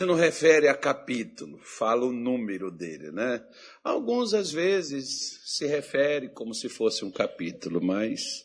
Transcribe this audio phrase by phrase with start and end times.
[0.00, 3.44] não refere a capítulo, fala o número dele, né?
[3.82, 8.44] Alguns às vezes se refere como se fosse um capítulo, mas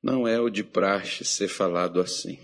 [0.00, 2.38] não é o de praxe ser falado assim.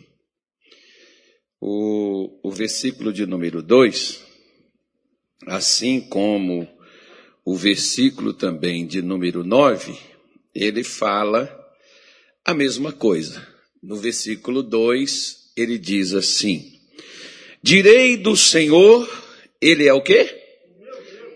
[1.61, 4.21] O, o versículo de número 2,
[5.47, 6.69] assim como
[7.45, 9.97] o versículo também de número 9,
[10.53, 11.49] ele fala
[12.45, 13.47] a mesma coisa.
[13.81, 16.82] No versículo 2, ele diz assim:
[17.63, 19.09] Direi do Senhor,
[19.61, 20.29] ele é o quê?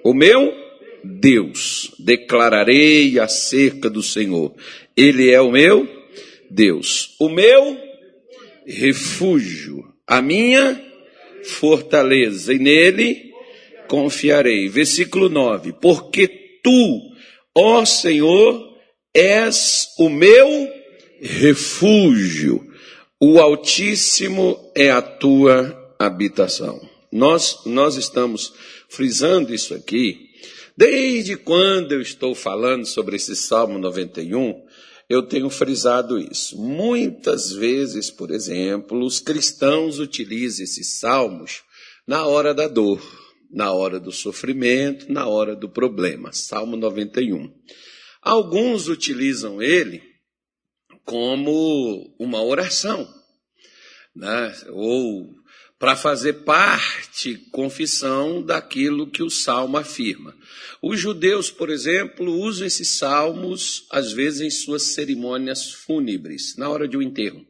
[0.02, 0.52] O meu
[1.04, 1.92] Deus.
[1.98, 4.54] Declararei acerca do Senhor.
[4.96, 5.88] Ele é o meu
[6.50, 7.14] Deus.
[7.20, 7.80] O meu
[8.66, 9.84] refúgio.
[10.06, 10.80] A minha
[11.44, 12.52] fortaleza.
[12.52, 13.32] E nele
[13.86, 14.68] confiarei.
[14.68, 15.74] Versículo 9.
[15.80, 16.26] Porque
[16.62, 17.00] tu,
[17.54, 18.76] ó Senhor,
[19.14, 20.68] és o meu
[21.20, 22.66] refúgio.
[23.20, 26.80] O Altíssimo é a tua habitação.
[27.10, 28.52] Nós, nós estamos
[28.88, 30.30] frisando isso aqui,
[30.76, 34.64] desde quando eu estou falando sobre esse Salmo 91,
[35.08, 36.60] eu tenho frisado isso.
[36.60, 41.62] Muitas vezes, por exemplo, os cristãos utilizam esses salmos
[42.06, 43.00] na hora da dor,
[43.50, 46.32] na hora do sofrimento, na hora do problema.
[46.32, 47.52] Salmo 91.
[48.20, 50.02] Alguns utilizam ele
[51.04, 53.08] como uma oração,
[54.14, 54.52] né?
[54.70, 55.35] ou
[55.78, 60.34] para fazer parte, confissão daquilo que o salmo afirma.
[60.82, 66.88] Os judeus, por exemplo, usam esses salmos, às vezes, em suas cerimônias fúnebres, na hora
[66.88, 67.44] de um enterro.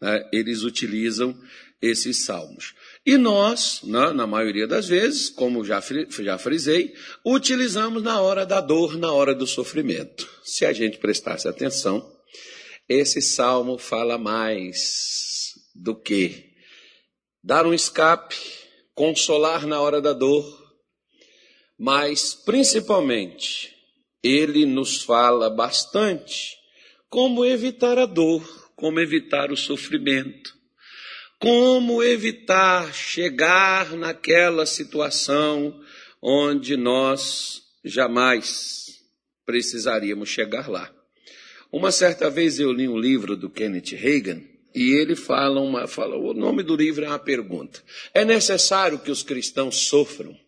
[0.00, 0.28] Né?
[0.32, 1.38] Eles utilizam
[1.80, 2.74] esses salmos.
[3.04, 5.80] E nós, na, na maioria das vezes, como já,
[6.20, 6.94] já frisei,
[7.24, 10.28] utilizamos na hora da dor, na hora do sofrimento.
[10.42, 12.12] Se a gente prestasse atenção,
[12.88, 16.45] esse salmo fala mais do que
[17.46, 18.34] dar um escape,
[18.92, 20.44] consolar na hora da dor,
[21.78, 23.72] mas principalmente
[24.20, 26.56] ele nos fala bastante
[27.08, 28.42] como evitar a dor,
[28.74, 30.56] como evitar o sofrimento,
[31.38, 35.80] como evitar chegar naquela situação
[36.20, 39.04] onde nós jamais
[39.44, 40.92] precisaríamos chegar lá.
[41.70, 46.16] Uma certa vez eu li um livro do Kenneth Reagan e ele fala uma, fala,
[46.16, 47.82] o nome do livro é uma pergunta.
[48.12, 50.38] É necessário que os cristãos sofram?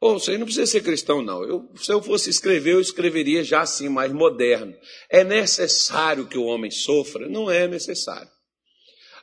[0.00, 1.44] Ou seja, não precisa ser cristão, não.
[1.44, 4.74] Eu, se eu fosse escrever, eu escreveria já assim, mais moderno.
[5.10, 7.28] É necessário que o homem sofra?
[7.28, 8.30] Não é necessário.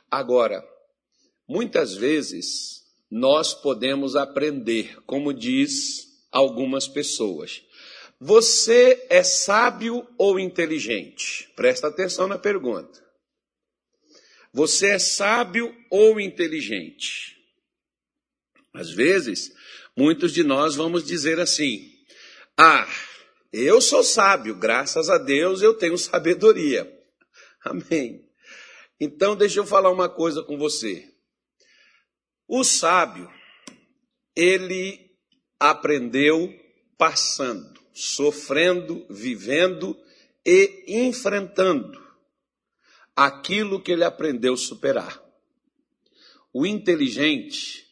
[0.08, 0.64] Agora,
[1.48, 7.60] muitas vezes, nós podemos aprender, como diz algumas pessoas.
[8.20, 11.50] Você é sábio ou inteligente?
[11.56, 13.07] Presta atenção na pergunta.
[14.58, 17.36] Você é sábio ou inteligente?
[18.74, 19.52] Às vezes,
[19.96, 21.88] muitos de nós vamos dizer assim:
[22.56, 22.84] Ah,
[23.52, 26.92] eu sou sábio, graças a Deus eu tenho sabedoria.
[27.62, 28.28] Amém.
[28.98, 31.08] Então, deixa eu falar uma coisa com você.
[32.48, 33.30] O sábio,
[34.34, 35.08] ele
[35.60, 36.52] aprendeu
[36.98, 39.96] passando, sofrendo, vivendo
[40.44, 42.07] e enfrentando
[43.18, 45.20] aquilo que ele aprendeu superar.
[46.54, 47.84] O inteligente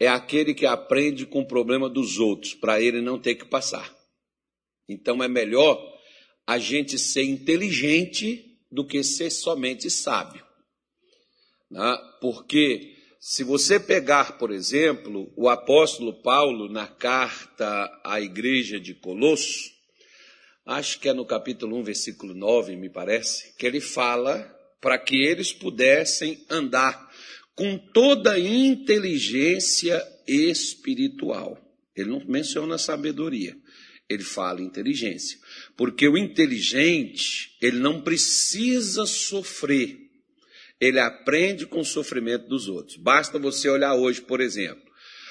[0.00, 3.94] é aquele que aprende com o problema dos outros, para ele não ter que passar.
[4.88, 5.78] Então é melhor
[6.46, 10.42] a gente ser inteligente do que ser somente sábio.
[11.70, 11.98] Né?
[12.18, 19.70] Porque se você pegar, por exemplo, o apóstolo Paulo na carta à igreja de Colosso,
[20.64, 25.22] acho que é no capítulo 1, versículo 9, me parece, que ele fala para que
[25.22, 27.08] eles pudessem andar
[27.54, 31.56] com toda a inteligência espiritual.
[31.96, 33.56] Ele não menciona sabedoria,
[34.08, 35.38] ele fala inteligência.
[35.76, 39.98] Porque o inteligente, ele não precisa sofrer,
[40.80, 42.96] ele aprende com o sofrimento dos outros.
[42.96, 44.82] Basta você olhar hoje, por exemplo,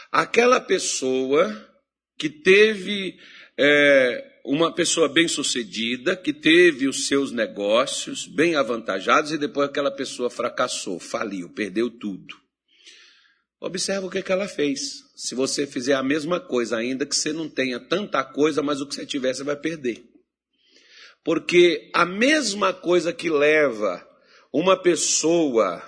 [0.09, 1.69] aquela pessoa
[2.17, 3.17] que teve
[3.57, 10.29] é, uma pessoa bem-sucedida, que teve os seus negócios bem avantajados e depois aquela pessoa
[10.29, 12.35] fracassou, faliu, perdeu tudo.
[13.59, 15.03] Observa o que, que ela fez.
[15.15, 18.87] Se você fizer a mesma coisa, ainda que você não tenha tanta coisa, mas o
[18.87, 20.03] que você tiver, você vai perder.
[21.23, 24.03] Porque a mesma coisa que leva
[24.51, 25.81] uma pessoa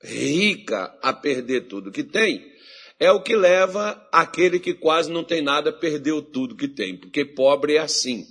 [0.00, 2.55] rica a perder tudo que tem,
[2.98, 7.24] é o que leva aquele que quase não tem nada perdeu tudo que tem, porque
[7.24, 8.26] pobre é assim.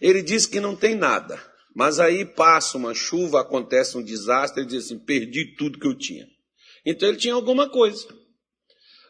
[0.00, 1.40] Ele diz que não tem nada,
[1.74, 5.96] mas aí passa uma chuva, acontece um desastre, ele diz assim: perdi tudo que eu
[5.96, 6.26] tinha.
[6.84, 8.06] Então ele tinha alguma coisa.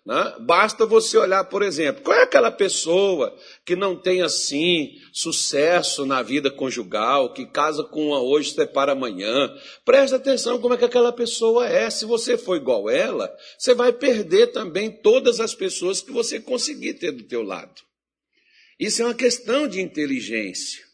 [0.04, 0.36] Né?
[0.40, 6.22] Basta você olhar, por exemplo, qual é aquela pessoa que não tem assim sucesso na
[6.22, 9.54] vida conjugal, que casa com uma hoje, separa amanhã.
[9.84, 11.90] Presta atenção como é que aquela pessoa é.
[11.90, 16.94] Se você for igual ela, você vai perder também todas as pessoas que você conseguir
[16.94, 17.82] ter do teu lado.
[18.78, 20.86] Isso é uma questão de inteligência.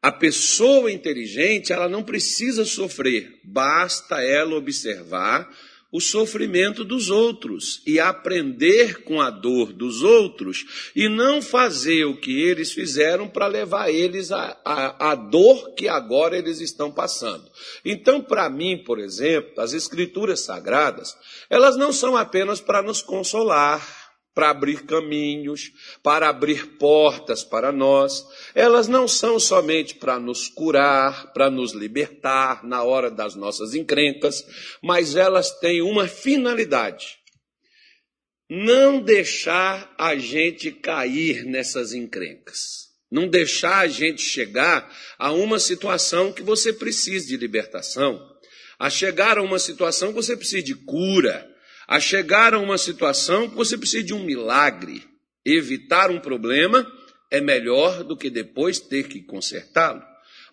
[0.00, 5.48] A pessoa inteligente, ela não precisa sofrer, basta ela observar
[5.90, 12.16] o sofrimento dos outros e aprender com a dor dos outros e não fazer o
[12.16, 16.92] que eles fizeram para levar eles à a, a, a, dor que agora eles estão
[16.92, 17.50] passando.
[17.82, 21.16] Então, para mim, por exemplo, as escrituras sagradas,
[21.48, 23.97] elas não são apenas para nos consolar,
[24.38, 28.24] para abrir caminhos, para abrir portas para nós.
[28.54, 34.46] Elas não são somente para nos curar, para nos libertar na hora das nossas encrencas,
[34.80, 37.18] mas elas têm uma finalidade:
[38.48, 42.86] não deixar a gente cair nessas encrencas.
[43.10, 44.88] Não deixar a gente chegar
[45.18, 48.24] a uma situação que você precisa de libertação,
[48.78, 51.57] a chegar a uma situação que você precisa de cura,
[51.88, 55.02] a chegar a uma situação que você precisa de um milagre.
[55.42, 56.86] Evitar um problema
[57.30, 60.02] é melhor do que depois ter que consertá-lo.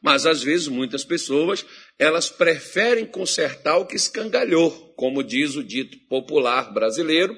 [0.02, 1.66] Mas às vezes muitas pessoas,
[2.00, 7.36] elas preferem consertar o que escangalhou, como diz o dito popular brasileiro,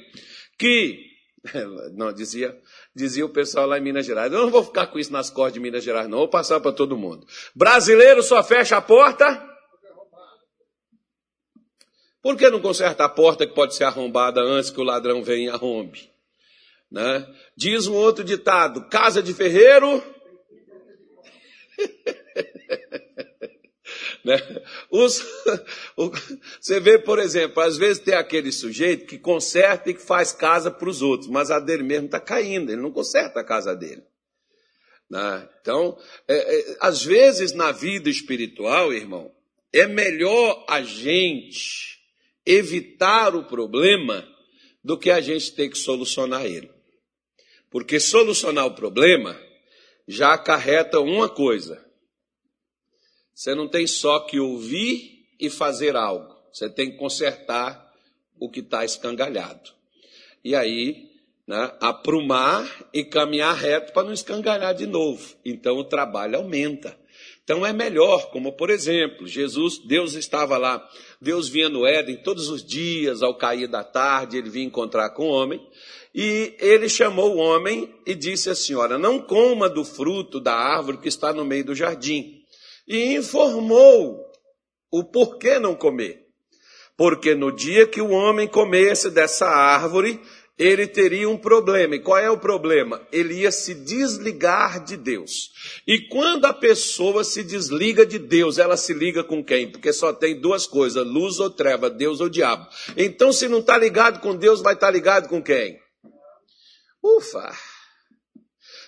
[0.59, 0.99] que
[1.95, 2.55] não dizia,
[2.95, 4.31] dizia o pessoal lá em Minas Gerais.
[4.31, 6.71] Eu não vou ficar com isso nas cordas de Minas Gerais, não, vou passar para
[6.71, 7.25] todo mundo.
[7.55, 9.56] Brasileiro só fecha a porta
[12.21, 15.47] por que não conserta a porta que pode ser arrombada antes que o ladrão venha
[15.47, 16.11] e arrombe?
[16.91, 17.27] Né?
[17.55, 20.03] Diz um outro ditado: casa de ferreiro.
[24.23, 24.37] né?
[24.89, 25.21] Os,
[25.95, 26.11] o,
[26.59, 30.71] você vê, por exemplo, às vezes tem aquele sujeito que conserta e que faz casa
[30.71, 34.03] para os outros, mas a dele mesmo está caindo, ele não conserta a casa dele.
[35.09, 35.49] Né?
[35.61, 35.97] Então,
[36.27, 39.31] é, é, às vezes na vida espiritual, irmão,
[39.71, 41.96] é melhor a gente
[42.47, 44.27] evitar o problema
[44.83, 46.71] do que a gente ter que solucionar ele.
[47.69, 49.37] Porque solucionar o problema
[50.07, 51.85] já acarreta uma coisa.
[53.35, 56.33] Você não tem só que ouvir e fazer algo.
[56.51, 57.93] Você tem que consertar
[58.39, 59.71] o que está escangalhado.
[60.43, 61.11] E aí,
[61.45, 65.35] né, aprumar e caminhar reto para não escangalhar de novo.
[65.43, 66.97] Então o trabalho aumenta.
[67.47, 70.85] Então é melhor, como por exemplo, Jesus, Deus estava lá,
[71.21, 75.29] Deus vinha no Éden todos os dias, ao cair da tarde, ele vinha encontrar com
[75.29, 75.65] o homem,
[76.13, 80.97] e ele chamou o homem e disse à senhora: Não coma do fruto da árvore
[80.97, 82.41] que está no meio do jardim.
[82.85, 84.25] E informou
[84.91, 86.25] o porquê não comer.
[86.97, 90.19] Porque no dia que o homem comesse dessa árvore,
[90.57, 91.95] ele teria um problema.
[91.95, 93.05] E qual é o problema?
[93.11, 95.51] Ele ia se desligar de Deus.
[95.85, 99.71] E quando a pessoa se desliga de Deus, ela se liga com quem?
[99.71, 102.67] Porque só tem duas coisas: luz ou treva, Deus ou diabo.
[102.95, 105.79] Então, se não está ligado com Deus, vai estar tá ligado com quem?
[107.03, 107.55] Ufa!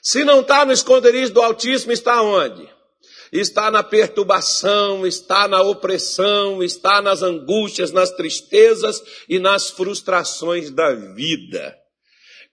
[0.01, 2.67] Se não está no esconderijo do Altíssimo, está onde?
[3.31, 10.93] Está na perturbação, está na opressão, está nas angústias, nas tristezas e nas frustrações da
[10.93, 11.75] vida.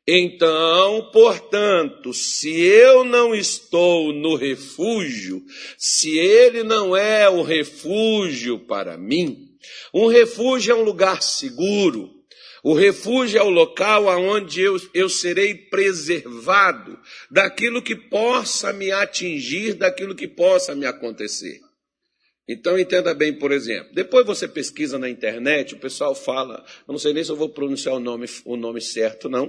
[0.09, 5.43] Então, portanto, se eu não estou no refúgio,
[5.77, 9.49] se ele não é o refúgio para mim,
[9.93, 12.16] um refúgio é um lugar seguro,
[12.67, 16.99] o refúgio é o local aonde eu, eu serei preservado
[17.31, 21.61] daquilo que possa me atingir, daquilo que possa me acontecer.
[22.49, 26.99] Então entenda bem, por exemplo, depois você pesquisa na internet, o pessoal fala, eu não
[26.99, 29.47] sei nem se eu vou pronunciar o nome, o nome certo, não,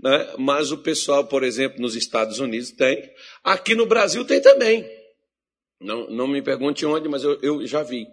[0.00, 0.32] né?
[0.38, 3.10] mas o pessoal, por exemplo, nos Estados Unidos tem,
[3.42, 4.88] aqui no Brasil tem também.
[5.80, 8.06] Não, não me pergunte onde, mas eu, eu já vi.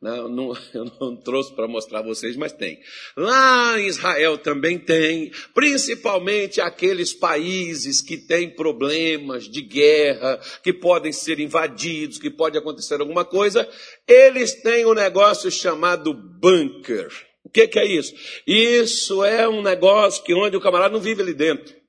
[0.00, 2.80] Não, não, eu não trouxe para mostrar a vocês, mas tem.
[3.16, 11.12] Lá em Israel também tem, principalmente aqueles países que têm problemas de guerra, que podem
[11.12, 13.68] ser invadidos, que pode acontecer alguma coisa,
[14.06, 17.08] eles têm um negócio chamado bunker.
[17.44, 18.14] O que, que é isso?
[18.46, 21.83] Isso é um negócio que onde o camarada não vive ali dentro.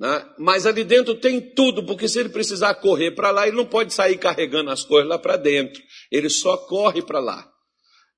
[0.00, 0.26] Né?
[0.38, 3.92] Mas ali dentro tem tudo, porque se ele precisar correr para lá, ele não pode
[3.92, 5.82] sair carregando as coisas lá para dentro.
[6.10, 7.46] Ele só corre para lá.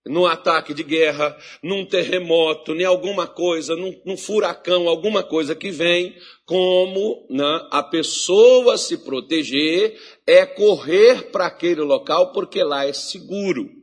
[0.07, 5.71] Num ataque de guerra, num terremoto, em alguma coisa, num, num furacão, alguma coisa que
[5.71, 12.93] vem, como né, a pessoa se proteger é correr para aquele local porque lá é
[12.93, 13.82] seguro.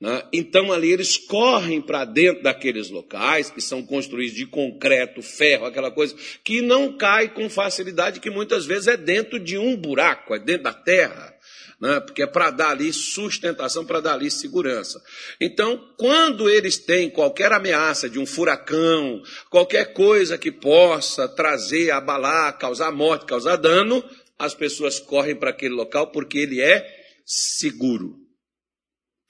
[0.00, 0.22] Né?
[0.30, 5.90] Então ali eles correm para dentro daqueles locais que são construídos de concreto, ferro, aquela
[5.90, 10.38] coisa que não cai com facilidade, que muitas vezes é dentro de um buraco, é
[10.38, 11.34] dentro da terra.
[11.80, 12.00] Né?
[12.00, 15.02] Porque é para dar ali sustentação, para dar ali segurança.
[15.40, 22.58] Então, quando eles têm qualquer ameaça de um furacão, qualquer coisa que possa trazer, abalar,
[22.58, 24.02] causar morte, causar dano,
[24.38, 26.86] as pessoas correm para aquele local porque ele é
[27.24, 28.25] seguro.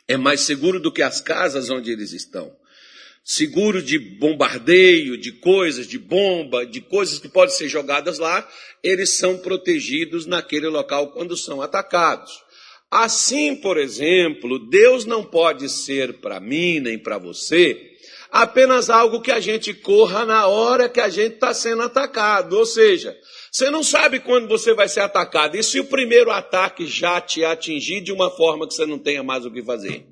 [0.09, 2.55] É mais seguro do que as casas onde eles estão.
[3.25, 8.49] Seguro de bombardeio, de coisas, de bomba, de coisas que podem ser jogadas lá,
[8.83, 12.33] eles são protegidos naquele local quando são atacados.
[12.89, 17.97] Assim, por exemplo, Deus não pode ser para mim nem para você
[18.31, 22.57] apenas algo que a gente corra na hora que a gente está sendo atacado.
[22.57, 23.17] Ou seja,
[23.57, 25.57] você não sabe quando você vai ser atacado.
[25.57, 29.23] E se o primeiro ataque já te atingir de uma forma que você não tenha
[29.23, 30.07] mais o que fazer?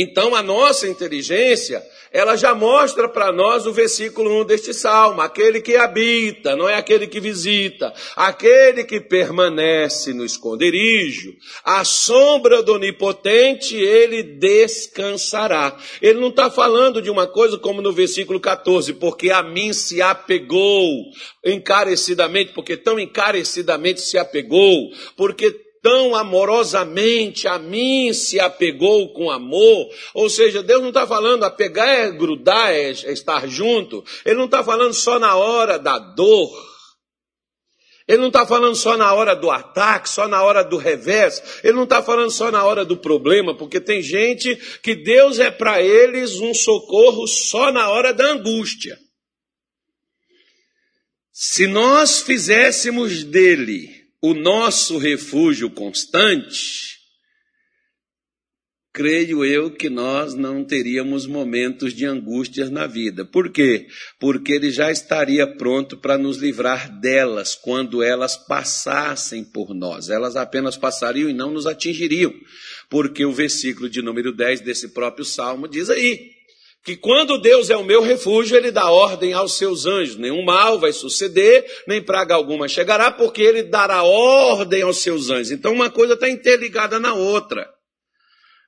[0.00, 5.60] Então a nossa inteligência, ela já mostra para nós o versículo 1 deste salmo, aquele
[5.60, 12.74] que habita, não é aquele que visita, aquele que permanece no esconderijo, a sombra do
[12.74, 15.76] onipotente, ele descansará.
[16.00, 20.00] Ele não está falando de uma coisa como no versículo 14, porque a mim se
[20.00, 21.10] apegou
[21.44, 29.88] encarecidamente, porque tão encarecidamente se apegou, porque tão amorosamente a mim se apegou com amor.
[30.12, 34.04] Ou seja, Deus não está falando apegar é grudar, é, é estar junto.
[34.22, 36.50] Ele não está falando só na hora da dor.
[38.06, 41.60] Ele não está falando só na hora do ataque, só na hora do revés.
[41.64, 45.50] Ele não está falando só na hora do problema, porque tem gente que Deus é
[45.50, 48.98] para eles um socorro só na hora da angústia.
[51.32, 56.98] Se nós fizéssemos dele o nosso refúgio constante,
[58.92, 63.24] creio eu que nós não teríamos momentos de angústias na vida.
[63.24, 63.86] Por quê?
[64.18, 70.08] Porque ele já estaria pronto para nos livrar delas quando elas passassem por nós.
[70.08, 72.34] Elas apenas passariam e não nos atingiriam.
[72.90, 76.37] Porque o versículo de número 10 desse próprio salmo diz aí:
[76.88, 80.16] que quando Deus é o meu refúgio, ele dá ordem aos seus anjos.
[80.16, 85.50] Nenhum mal vai suceder, nem praga alguma chegará, porque ele dará ordem aos seus anjos.
[85.50, 87.68] Então uma coisa está interligada na outra.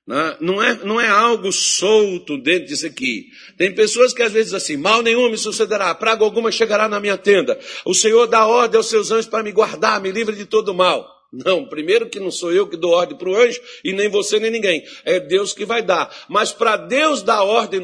[0.07, 0.37] Né?
[0.39, 3.29] Não é, não é algo solto dentro disso aqui.
[3.57, 7.17] Tem pessoas que às vezes assim, mal nenhum me sucederá, praga alguma chegará na minha
[7.17, 7.59] tenda.
[7.87, 11.20] O Senhor dá ordem aos seus anjos para me guardar, me livre de todo mal.
[11.33, 14.41] Não, primeiro que não sou eu que dou ordem para o anjo, e nem você
[14.41, 14.83] nem ninguém.
[15.05, 16.13] É Deus que vai dar.
[16.29, 17.81] Mas para Deus dar ordem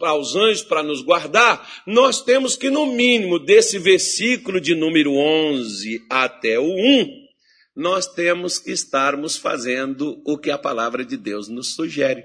[0.00, 6.06] aos anjos para nos guardar, nós temos que, no mínimo, desse versículo de número 11
[6.08, 7.24] até o 1,
[7.74, 12.22] nós temos que estarmos fazendo o que a palavra de Deus nos sugere.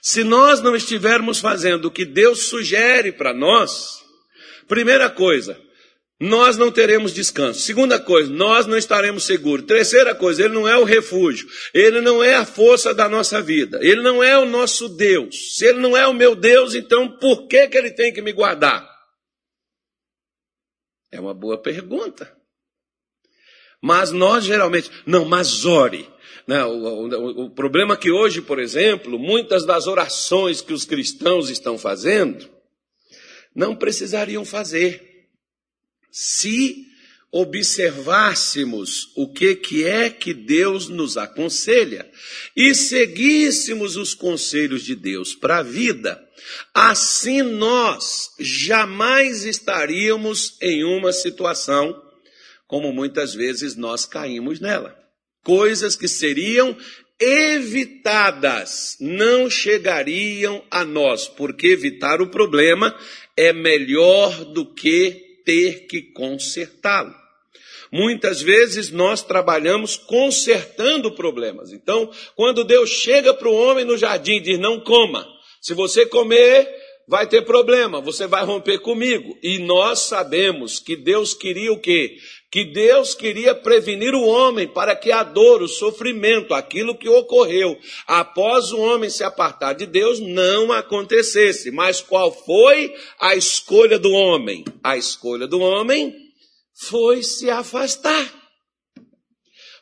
[0.00, 4.00] Se nós não estivermos fazendo o que Deus sugere para nós,
[4.68, 5.60] primeira coisa,
[6.20, 7.60] nós não teremos descanso.
[7.60, 9.66] Segunda coisa, nós não estaremos seguros.
[9.66, 11.48] Terceira coisa, ele não é o refúgio.
[11.72, 13.78] Ele não é a força da nossa vida.
[13.80, 15.56] Ele não é o nosso Deus.
[15.56, 18.32] Se ele não é o meu Deus, então por que, que ele tem que me
[18.32, 18.88] guardar?
[21.12, 22.36] É uma boa pergunta.
[23.80, 26.10] Mas nós geralmente, não, mas ore.
[26.48, 30.84] Não, o, o, o problema é que hoje, por exemplo, muitas das orações que os
[30.84, 32.48] cristãos estão fazendo,
[33.54, 35.07] não precisariam fazer
[36.10, 36.86] se
[37.30, 42.10] observássemos o que, que é que Deus nos aconselha
[42.56, 46.18] e seguíssemos os conselhos de Deus para a vida,
[46.72, 52.02] assim nós jamais estaríamos em uma situação
[52.66, 54.96] como muitas vezes nós caímos nela.
[55.42, 56.76] Coisas que seriam
[57.18, 62.96] evitadas não chegariam a nós, porque evitar o problema
[63.36, 67.14] é melhor do que ter que consertá-lo.
[67.90, 71.72] Muitas vezes nós trabalhamos consertando problemas.
[71.72, 75.26] Então, quando Deus chega para o homem no jardim e diz: Não coma,
[75.58, 76.68] se você comer,
[77.08, 79.38] vai ter problema, você vai romper comigo.
[79.42, 82.18] E nós sabemos que Deus queria o quê?
[82.50, 87.78] Que Deus queria prevenir o homem para que a dor, o sofrimento, aquilo que ocorreu
[88.06, 91.70] após o homem se apartar de Deus não acontecesse.
[91.70, 94.64] Mas qual foi a escolha do homem?
[94.82, 96.14] A escolha do homem
[96.74, 98.32] foi se afastar.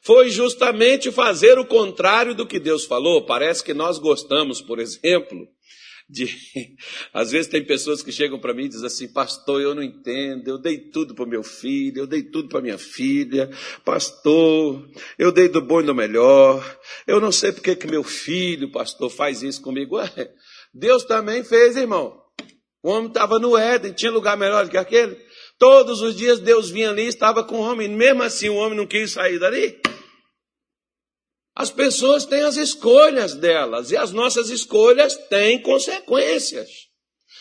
[0.03, 3.27] Foi justamente fazer o contrário do que Deus falou.
[3.27, 5.49] Parece que nós gostamos, por exemplo,
[6.09, 6.29] de.
[7.13, 10.49] Às vezes tem pessoas que chegam para mim e dizem assim, pastor, eu não entendo,
[10.49, 13.51] eu dei tudo para meu filho, eu dei tudo para minha filha,
[13.85, 18.71] pastor, eu dei do bom e do melhor, eu não sei porque que meu filho,
[18.71, 19.97] pastor, faz isso comigo.
[19.99, 20.11] Ué,
[20.73, 22.21] Deus também fez, irmão.
[22.83, 25.19] O homem estava no Éden, tinha lugar melhor do que aquele.
[25.59, 27.89] Todos os dias Deus vinha ali e estava com o homem.
[27.89, 29.81] Mesmo assim, o homem não quis sair dali.
[31.57, 36.69] As pessoas têm as escolhas delas e as nossas escolhas têm consequências.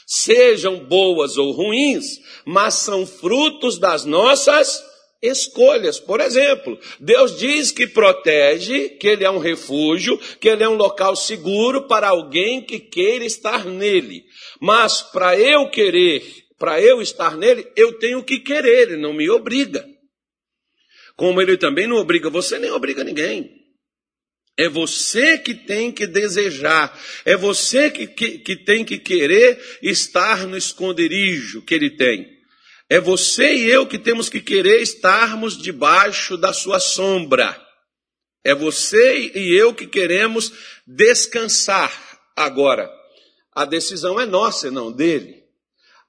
[0.07, 4.81] Sejam boas ou ruins, mas são frutos das nossas
[5.21, 5.99] escolhas.
[5.99, 10.77] Por exemplo, Deus diz que protege, que Ele é um refúgio, que Ele é um
[10.77, 14.23] local seguro para alguém que queira estar nele.
[14.61, 16.23] Mas para eu querer,
[16.57, 19.85] para eu estar nele, eu tenho que querer, Ele não me obriga.
[21.17, 23.64] Como Ele também não obriga você, nem obriga ninguém.
[24.57, 30.47] É você que tem que desejar, é você que, que, que, tem que querer estar
[30.47, 32.25] no esconderijo que ele tem.
[32.89, 37.61] É você e eu que temos que querer estarmos debaixo da sua sombra.
[38.45, 40.53] É você e eu que queremos
[40.87, 41.91] descansar.
[42.35, 42.89] Agora,
[43.53, 45.43] a decisão é nossa, não dele.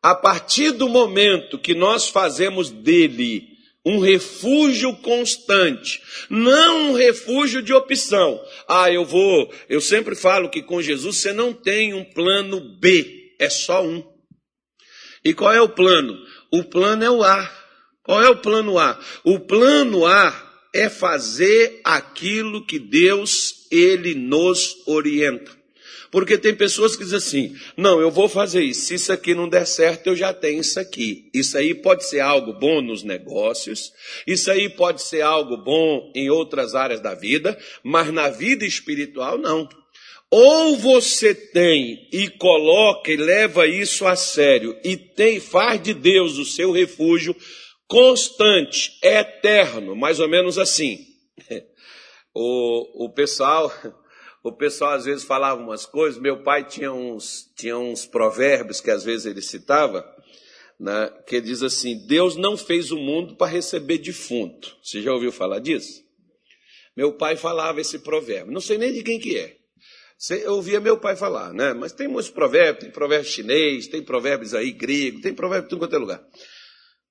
[0.02, 3.55] A partir do momento que nós fazemos dele
[3.87, 8.45] um refúgio constante, não um refúgio de opção.
[8.66, 13.37] Ah, eu vou, eu sempre falo que com Jesus você não tem um plano B,
[13.38, 14.05] é só um.
[15.25, 16.19] E qual é o plano?
[16.52, 17.49] O plano é o A.
[18.02, 18.99] Qual é o plano A?
[19.25, 25.55] O plano A é fazer aquilo que Deus ele nos orienta.
[26.16, 28.87] Porque tem pessoas que dizem assim: não, eu vou fazer isso.
[28.87, 31.28] Se isso aqui não der certo, eu já tenho isso aqui.
[31.35, 33.92] Isso aí pode ser algo bom nos negócios,
[34.26, 37.54] isso aí pode ser algo bom em outras áreas da vida,
[37.85, 39.68] mas na vida espiritual, não.
[40.30, 46.38] Ou você tem e coloca e leva isso a sério e tem faz de Deus
[46.38, 47.37] o seu refúgio
[47.87, 50.99] constante, eterno, mais ou menos assim.
[52.38, 53.73] O, o pessoal
[54.48, 56.20] o pessoal às vezes falava umas coisas.
[56.20, 60.04] Meu pai tinha uns, tinha uns provérbios que às vezes ele citava,
[60.78, 64.76] né, que diz assim: Deus não fez o mundo para receber defunto.
[64.82, 66.04] Você já ouviu falar disso?
[66.96, 68.52] Meu pai falava esse provérbio.
[68.52, 69.56] Não sei nem de quem que é.
[70.42, 71.74] Eu ouvia meu pai falar, né?
[71.74, 75.80] Mas tem muitos provérbios, tem provérbio chinês, tem provérbios aí grego, tem provérbio de tudo
[75.80, 76.24] quanto é lugar.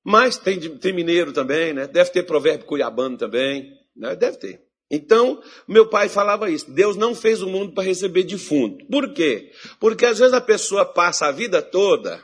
[0.04, 1.86] Mas tem, tem mineiro também, né?
[1.86, 4.16] Deve ter provérbio cuiabano também, né?
[4.16, 4.65] Deve ter.
[4.90, 6.70] Então, meu pai falava isso.
[6.72, 8.86] Deus não fez o mundo para receber defunto.
[8.86, 9.52] Por quê?
[9.80, 12.24] Porque às vezes a pessoa passa a vida toda,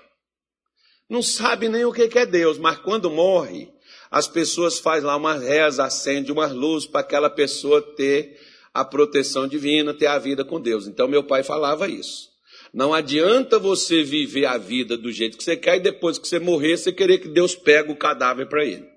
[1.10, 3.70] não sabe nem o que é Deus, mas quando morre,
[4.10, 8.40] as pessoas fazem lá uma reza, acende uma luz para aquela pessoa ter
[8.74, 10.88] a proteção divina, ter a vida com Deus.
[10.88, 12.30] Então, meu pai falava isso.
[12.74, 16.40] Não adianta você viver a vida do jeito que você quer e depois que você
[16.40, 18.91] morrer, você querer que Deus pegue o cadáver para ele.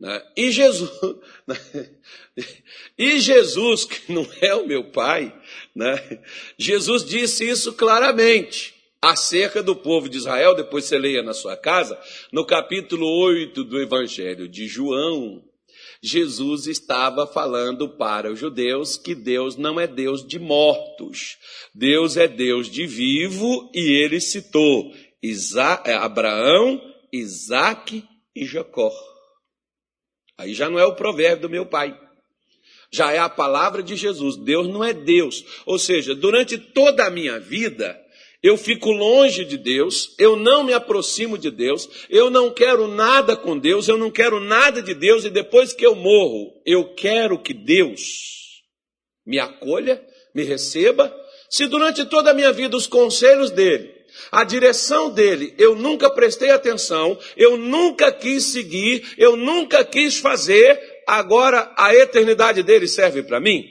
[0.00, 0.22] Né?
[0.34, 0.90] E Jesus,
[1.46, 1.90] né?
[2.96, 5.32] e Jesus, que não é o meu pai,
[5.76, 6.22] né?
[6.58, 11.98] Jesus disse isso claramente acerca do povo de Israel, depois você leia na sua casa,
[12.32, 15.42] no capítulo 8 do Evangelho de João,
[16.02, 21.36] Jesus estava falando para os judeus que Deus não é Deus de mortos,
[21.74, 26.80] Deus é Deus de vivo, e ele citou Isa Abraão,
[27.12, 28.02] Isaac
[28.34, 28.90] e Jacó.
[30.40, 31.94] Aí já não é o provérbio do meu pai.
[32.90, 34.36] Já é a palavra de Jesus.
[34.36, 35.44] Deus não é Deus.
[35.66, 38.00] Ou seja, durante toda a minha vida,
[38.42, 43.36] eu fico longe de Deus, eu não me aproximo de Deus, eu não quero nada
[43.36, 47.38] com Deus, eu não quero nada de Deus, e depois que eu morro, eu quero
[47.38, 48.62] que Deus
[49.26, 50.02] me acolha,
[50.34, 51.14] me receba.
[51.50, 53.92] Se durante toda a minha vida os conselhos dele,
[54.30, 60.80] a direção dele, eu nunca prestei atenção, eu nunca quis seguir, eu nunca quis fazer,
[61.06, 63.64] agora a eternidade dele serve para mim?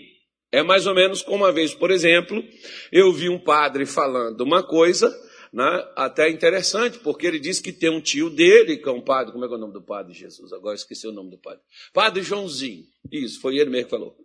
[0.51, 2.43] É mais ou menos como uma vez, por exemplo,
[2.91, 5.15] eu vi um padre falando uma coisa,
[5.53, 9.31] né, até interessante, porque ele disse que tem um tio dele, que é um padre,
[9.31, 10.51] como é, é o nome do padre Jesus?
[10.53, 11.61] Agora esqueci o nome do padre.
[11.93, 12.83] Padre Joãozinho.
[13.11, 14.15] Isso, foi ele mesmo que falou.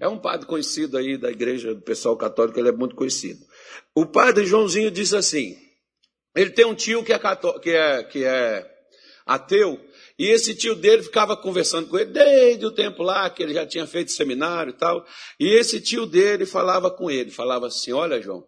[0.00, 3.40] É um padre conhecido aí da igreja do pessoal católico, ele é muito conhecido.
[3.94, 5.56] O padre Joãozinho disse assim:
[6.34, 7.18] ele tem um tio que é,
[7.60, 8.70] que é, que é
[9.26, 9.78] ateu,
[10.18, 13.66] e esse tio dele ficava conversando com ele desde o tempo lá que ele já
[13.66, 15.06] tinha feito seminário e tal.
[15.38, 18.46] E esse tio dele falava com ele, falava assim: Olha, João,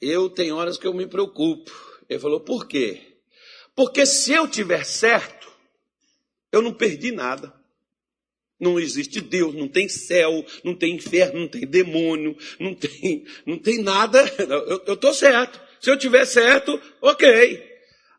[0.00, 1.70] eu tenho horas que eu me preocupo.
[2.08, 3.18] Ele falou: Por quê?
[3.74, 5.50] Porque se eu tiver certo,
[6.52, 7.52] eu não perdi nada.
[8.60, 13.58] Não existe Deus, não tem céu, não tem inferno, não tem demônio, não tem, não
[13.58, 14.22] tem nada.
[14.86, 15.58] Eu estou certo.
[15.80, 17.70] Se eu tiver certo, ok.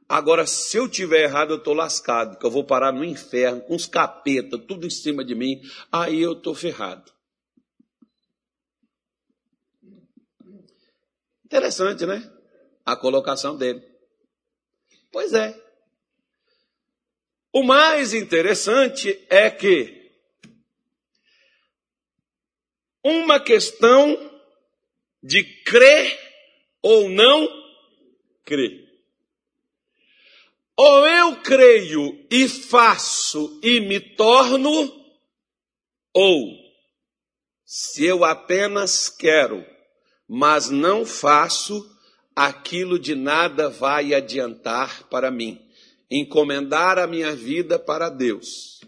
[0.10, 3.76] Agora, se eu tiver errado, eu estou lascado, que eu vou parar no inferno, com
[3.76, 7.10] os capetas, tudo em cima de mim, aí eu estou ferrado.
[11.46, 12.30] Interessante, né?
[12.84, 13.82] A colocação dele.
[15.12, 15.56] Pois é.
[17.54, 20.01] O mais interessante é que
[23.04, 24.18] uma questão
[25.22, 26.20] de crer
[26.82, 27.48] ou não
[28.44, 28.90] crer.
[30.76, 34.70] Ou eu creio e faço e me torno,
[36.14, 36.62] ou
[37.64, 39.66] se eu apenas quero,
[40.28, 41.90] mas não faço,
[42.36, 45.62] aquilo de nada vai adiantar para mim.
[46.10, 48.82] Encomendar a minha vida para Deus,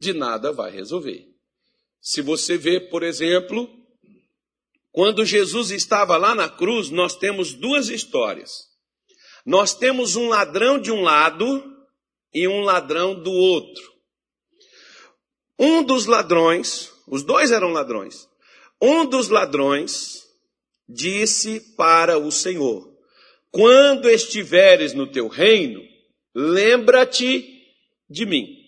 [0.00, 1.33] de nada vai resolver.
[2.04, 3.66] Se você vê, por exemplo,
[4.92, 8.68] quando Jesus estava lá na cruz, nós temos duas histórias.
[9.46, 11.64] Nós temos um ladrão de um lado
[12.32, 13.82] e um ladrão do outro.
[15.58, 18.28] Um dos ladrões, os dois eram ladrões,
[18.80, 20.24] um dos ladrões
[20.86, 22.86] disse para o Senhor:
[23.50, 25.80] Quando estiveres no teu reino,
[26.34, 27.62] lembra-te
[28.10, 28.63] de mim.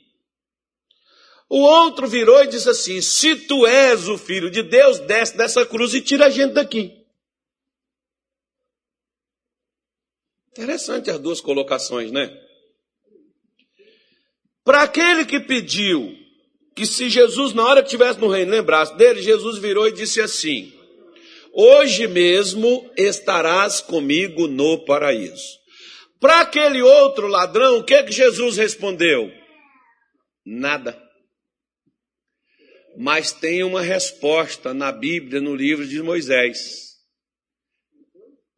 [1.49, 5.65] O outro virou e disse assim: Se tu és o filho de Deus, desce dessa
[5.65, 6.93] cruz e tira a gente daqui.
[10.51, 12.35] Interessante as duas colocações, né?
[14.65, 16.17] Para aquele que pediu
[16.75, 20.21] que se Jesus, na hora que estivesse no reino, lembrasse dele, Jesus virou e disse
[20.21, 20.73] assim:
[21.53, 25.57] Hoje mesmo estarás comigo no paraíso.
[26.19, 29.31] Para aquele outro ladrão, o que, que Jesus respondeu?
[30.45, 31.06] Nada
[32.97, 36.87] mas tem uma resposta na Bíblia, no livro de Moisés.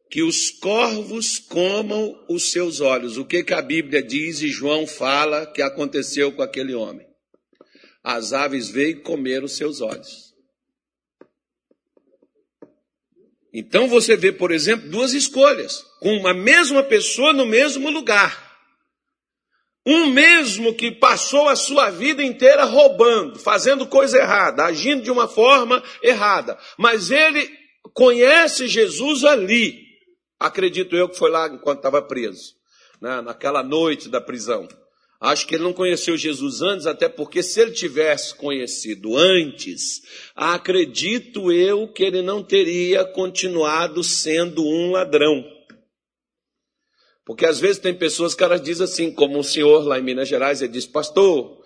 [0.09, 3.17] Que os corvos comam os seus olhos.
[3.17, 7.05] O que, que a Bíblia diz e João fala que aconteceu com aquele homem?
[8.03, 10.29] As aves veio comeram os seus olhos.
[13.53, 18.48] Então você vê, por exemplo, duas escolhas, com uma mesma pessoa no mesmo lugar.
[19.91, 25.27] Um mesmo que passou a sua vida inteira roubando, fazendo coisa errada, agindo de uma
[25.27, 27.49] forma errada, mas ele
[27.91, 29.79] conhece Jesus ali.
[30.39, 32.53] Acredito eu que foi lá enquanto estava preso,
[33.01, 34.67] né, naquela noite da prisão.
[35.19, 40.03] Acho que ele não conheceu Jesus antes, até porque se ele tivesse conhecido antes,
[40.35, 45.43] acredito eu que ele não teria continuado sendo um ladrão.
[47.29, 50.27] Porque às vezes tem pessoas que elas dizem assim, como o senhor lá em Minas
[50.27, 51.63] Gerais, ele diz, pastor,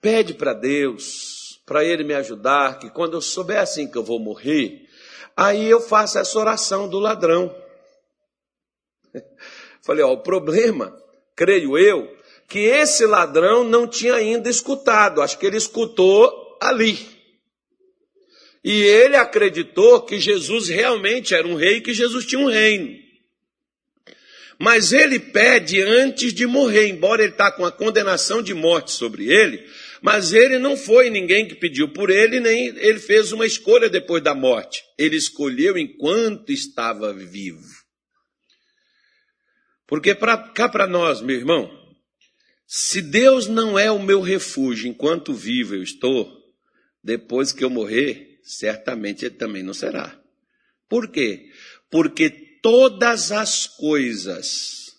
[0.00, 4.18] pede para Deus, para ele me ajudar, que quando eu souber assim que eu vou
[4.18, 4.88] morrer,
[5.36, 7.54] aí eu faço essa oração do ladrão.
[9.86, 10.92] Falei, ó, o problema,
[11.36, 12.12] creio eu,
[12.48, 16.98] que esse ladrão não tinha ainda escutado, acho que ele escutou ali.
[18.64, 23.04] E ele acreditou que Jesus realmente era um rei, que Jesus tinha um reino.
[24.58, 29.28] Mas ele pede antes de morrer, embora ele está com a condenação de morte sobre
[29.28, 29.66] ele,
[30.00, 34.22] mas ele não foi ninguém que pediu por ele, nem ele fez uma escolha depois
[34.22, 34.84] da morte.
[34.98, 37.84] Ele escolheu enquanto estava vivo.
[39.86, 41.70] Porque para cá para nós, meu irmão,
[42.66, 46.30] se Deus não é o meu refúgio enquanto vivo eu estou,
[47.02, 50.18] depois que eu morrer, certamente ele também não será.
[50.88, 51.50] Por quê?
[51.90, 54.94] Porque todas as coisas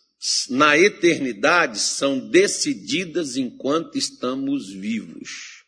[0.52, 5.64] na eternidade são decididas enquanto estamos vivos.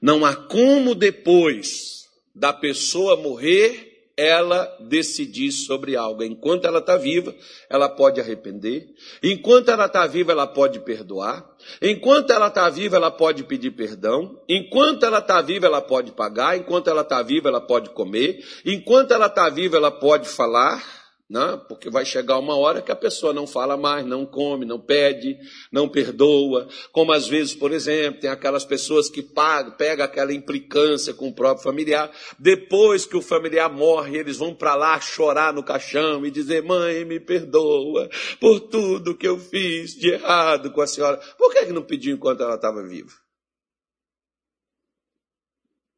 [0.00, 6.22] Não há como depois da pessoa morrer ela decidir sobre algo.
[6.22, 7.34] Enquanto ela está viva,
[7.68, 8.88] ela pode arrepender.
[9.22, 11.44] Enquanto ela está viva, ela pode perdoar.
[11.82, 14.40] Enquanto ela está viva, ela pode pedir perdão.
[14.48, 16.56] Enquanto ela está viva, ela pode pagar.
[16.56, 18.44] Enquanto ela está viva, ela pode comer.
[18.64, 21.03] Enquanto ela está viva, ela pode falar.
[21.28, 21.58] Né?
[21.68, 25.38] Porque vai chegar uma hora que a pessoa não fala mais, não come, não pede,
[25.72, 26.68] não perdoa.
[26.92, 31.34] Como às vezes, por exemplo, tem aquelas pessoas que pagam, pegam aquela implicância com o
[31.34, 32.10] próprio familiar.
[32.38, 37.06] Depois que o familiar morre, eles vão para lá chorar no caixão e dizer: Mãe,
[37.06, 41.16] me perdoa por tudo que eu fiz de errado com a senhora.
[41.38, 43.12] Por que, que não pediu enquanto ela estava viva?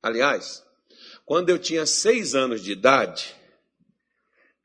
[0.01, 0.65] Aliás,
[1.25, 3.35] quando eu tinha seis anos de idade,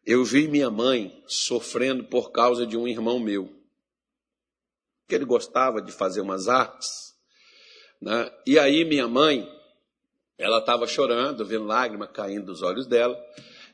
[0.06, 3.50] eu vi minha mãe sofrendo por causa de um irmão meu,
[5.08, 7.12] que ele gostava de fazer umas artes,
[8.02, 8.32] Né?
[8.48, 9.48] E aí minha mãe,
[10.38, 13.16] ela estava chorando, vendo lágrimas caindo dos olhos dela.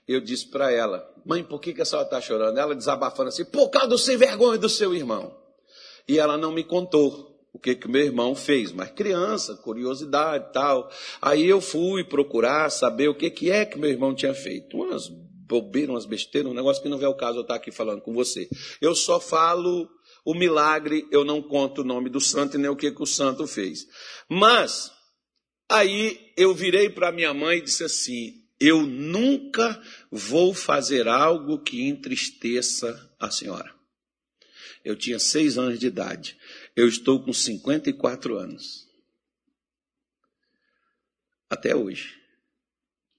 [0.06, 2.58] Eu disse para ela, mãe, por que, que a senhora está chorando?
[2.58, 5.34] Ela desabafando assim, por causa do sem vergonha do seu irmão.
[6.08, 10.90] E ela não me contou o que que meu irmão fez, mas criança, curiosidade tal.
[11.22, 14.78] Aí eu fui procurar saber o que que é que meu irmão tinha feito.
[14.78, 15.10] Umas
[15.48, 18.14] bobeiras, umas besteiras, um negócio que não é o caso eu estar aqui falando com
[18.14, 18.50] você.
[18.82, 19.90] Eu só falo
[20.26, 23.06] o milagre, eu não conto o nome do santo e nem o que que o
[23.06, 23.88] santo fez.
[24.30, 24.92] Mas
[25.70, 29.82] aí eu virei para minha mãe e disse assim: eu nunca
[30.12, 33.74] vou fazer algo que entristeça a senhora.
[34.84, 36.38] Eu tinha seis anos de idade.
[36.76, 38.88] Eu estou com 54 anos.
[41.50, 42.18] Até hoje.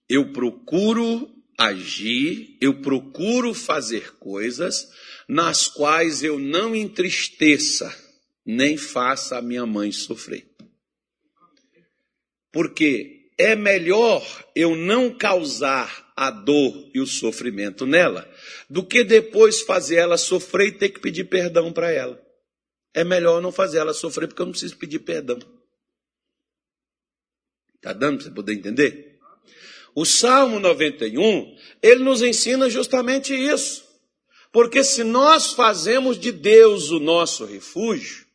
[0.08, 4.88] Eu procuro agir, eu procuro fazer coisas
[5.28, 7.92] nas quais eu não entristeça,
[8.46, 10.46] nem faça a minha mãe sofrer.
[12.52, 18.26] Porque é melhor eu não causar a dor e o sofrimento nela,
[18.70, 22.28] do que depois fazer ela sofrer e ter que pedir perdão para ela
[22.98, 25.38] é melhor não fazer ela sofrer, porque eu não preciso pedir perdão.
[27.76, 29.07] Está dando para você poder entender?
[29.94, 33.84] O Salmo 91, ele nos ensina justamente isso.
[34.52, 38.26] Porque se nós fazemos de Deus o nosso refúgio,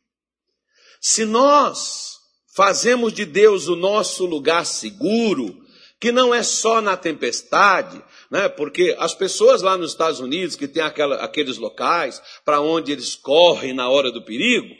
[1.00, 2.18] se nós
[2.54, 5.62] fazemos de Deus o nosso lugar seguro,
[6.00, 8.48] que não é só na tempestade, né?
[8.48, 13.14] Porque as pessoas lá nos Estados Unidos que tem aquela, aqueles locais para onde eles
[13.14, 14.74] correm na hora do perigo,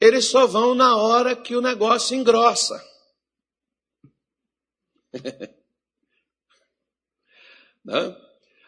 [0.00, 2.82] eles só vão na hora que o negócio engrossa.
[7.84, 8.16] né?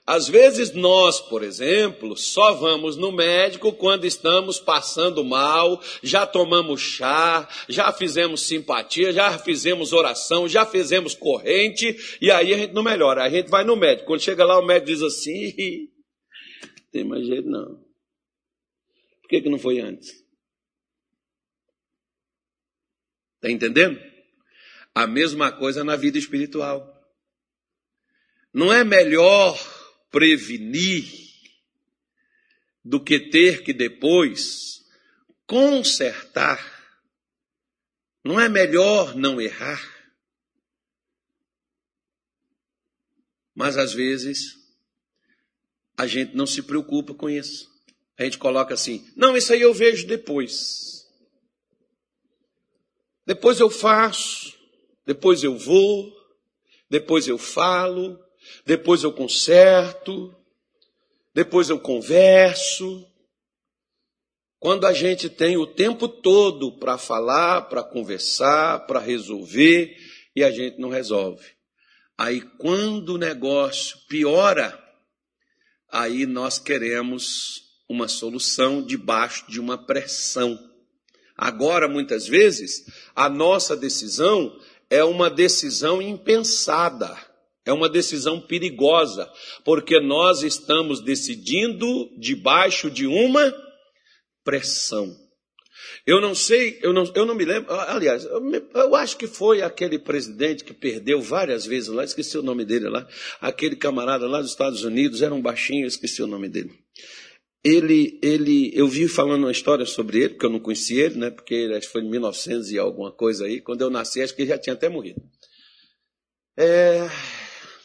[0.05, 6.81] Às vezes nós, por exemplo, só vamos no médico quando estamos passando mal, já tomamos
[6.81, 12.83] chá, já fizemos simpatia, já fizemos oração, já fizemos corrente, e aí a gente não
[12.83, 13.22] melhora.
[13.22, 14.09] A gente vai no médico.
[14.09, 15.88] Quando chega lá, o médico diz assim:
[16.90, 17.77] tem mais jeito não.
[19.22, 20.11] Por que, que não foi antes?
[23.37, 24.01] Está entendendo?
[24.94, 26.91] A mesma coisa na vida espiritual.
[28.53, 29.59] Não é melhor
[30.11, 31.23] prevenir
[32.85, 34.85] do que ter que depois
[35.47, 36.61] consertar.
[38.25, 39.81] Não é melhor não errar?
[43.55, 44.59] Mas às vezes
[45.97, 47.71] a gente não se preocupa com isso.
[48.19, 51.03] A gente coloca assim: não, isso aí eu vejo depois.
[53.25, 54.59] Depois eu faço,
[55.07, 56.12] depois eu vou,
[56.91, 58.22] depois eu falo,
[58.64, 60.35] depois eu conserto,
[61.35, 63.07] depois eu converso.
[64.59, 69.96] Quando a gente tem o tempo todo para falar, para conversar, para resolver,
[70.35, 71.44] e a gente não resolve.
[72.16, 74.78] Aí quando o negócio piora,
[75.90, 80.59] aí nós queremos uma solução debaixo de uma pressão.
[81.37, 87.18] Agora, muitas vezes, a nossa decisão é uma decisão impensada.
[87.64, 89.31] É uma decisão perigosa,
[89.64, 93.55] porque nós estamos decidindo debaixo de uma
[94.44, 95.16] pressão.
[96.05, 99.29] Eu não sei, eu não, eu não me lembro, aliás, eu, me, eu, acho que
[99.29, 103.07] foi aquele presidente que perdeu várias vezes lá, esqueci o nome dele lá,
[103.40, 106.72] aquele camarada lá dos Estados Unidos, era um baixinho, esqueci o nome dele.
[107.64, 111.31] Ele, ele, eu vi falando uma história sobre ele, porque eu não conhecia ele, né,
[111.31, 114.35] porque ele acho que foi em 1900 e alguma coisa aí, quando eu nasci, acho
[114.35, 115.22] que ele já tinha até morrido.
[116.59, 117.09] É,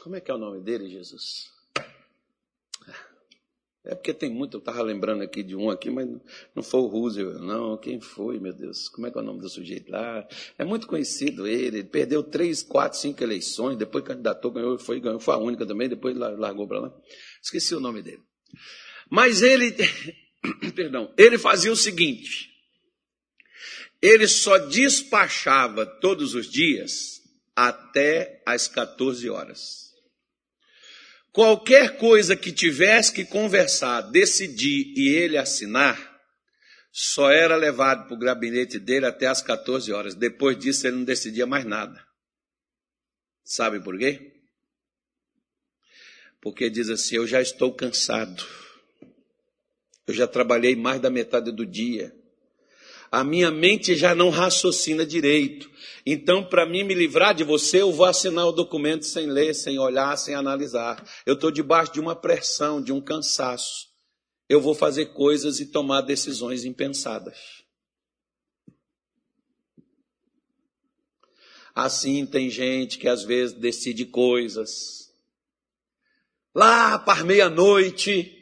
[0.08, 1.52] como é que é o nome dele, Jesus?
[3.84, 6.08] É porque tem muito, eu estava lembrando aqui de um aqui, mas
[6.56, 7.78] não foi o Roosevelt, não.
[7.78, 8.88] Quem foi, meu Deus?
[8.88, 10.26] Como é que é o nome do sujeito lá?
[10.58, 15.20] É muito conhecido ele, ele perdeu três, quatro, cinco eleições, depois candidatou, ganhou, foi, ganhou,
[15.20, 16.94] foi a única também, depois largou para lá.
[17.44, 18.24] Esqueci o nome dele.
[19.12, 19.76] Mas ele,
[20.74, 22.50] perdão, ele fazia o seguinte,
[24.02, 27.22] ele só despachava todos os dias
[27.54, 29.87] até às 14 horas.
[31.38, 36.20] Qualquer coisa que tivesse que conversar, decidir e ele assinar,
[36.92, 40.16] só era levado para o gabinete dele até as 14 horas.
[40.16, 42.04] Depois disso, ele não decidia mais nada.
[43.44, 44.34] Sabe por quê?
[46.42, 48.44] Porque diz assim: Eu já estou cansado.
[50.08, 52.12] Eu já trabalhei mais da metade do dia
[53.18, 55.72] a minha mente já não raciocina direito.
[56.06, 59.80] Então, para mim me livrar de você, eu vou assinar o documento sem ler, sem
[59.80, 61.04] olhar, sem analisar.
[61.26, 63.88] Eu estou debaixo de uma pressão, de um cansaço.
[64.48, 67.36] Eu vou fazer coisas e tomar decisões impensadas.
[71.74, 75.12] Assim tem gente que às vezes decide coisas.
[76.54, 78.37] Lá para meia-noite,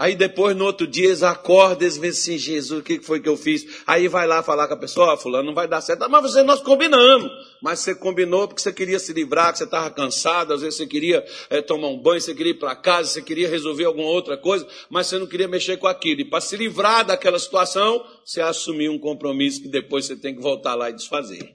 [0.00, 3.28] Aí depois, no outro dia, eles acordam, eles veem assim, Jesus, o que foi que
[3.28, 3.82] eu fiz?
[3.86, 6.02] Aí vai lá falar com a pessoa, oh, fulano, não vai dar certo.
[6.04, 7.30] Ah, mas você, nós combinamos.
[7.62, 10.86] Mas você combinou porque você queria se livrar, que você estava cansado, às vezes você
[10.86, 14.38] queria é, tomar um banho, você queria ir para casa, você queria resolver alguma outra
[14.38, 16.22] coisa, mas você não queria mexer com aquilo.
[16.22, 20.40] E para se livrar daquela situação, você assumiu um compromisso que depois você tem que
[20.40, 21.54] voltar lá e desfazer.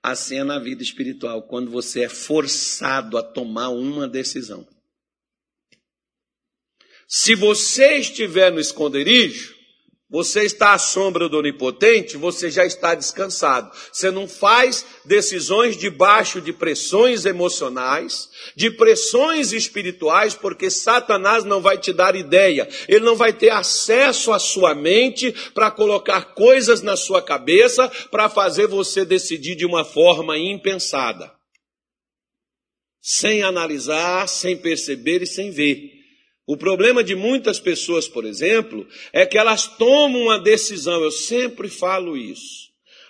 [0.00, 4.64] Assim é na vida espiritual, quando você é forçado a tomar uma decisão.
[7.06, 9.54] Se você estiver no esconderijo,
[10.14, 13.74] você está à sombra do onipotente, você já está descansado.
[13.92, 21.78] Você não faz decisões debaixo de pressões emocionais, de pressões espirituais, porque Satanás não vai
[21.78, 22.68] te dar ideia.
[22.86, 28.28] Ele não vai ter acesso à sua mente para colocar coisas na sua cabeça para
[28.28, 31.32] fazer você decidir de uma forma impensada.
[33.00, 36.03] Sem analisar, sem perceber e sem ver.
[36.46, 41.02] O problema de muitas pessoas, por exemplo, é que elas tomam uma decisão.
[41.02, 42.64] Eu sempre falo isso.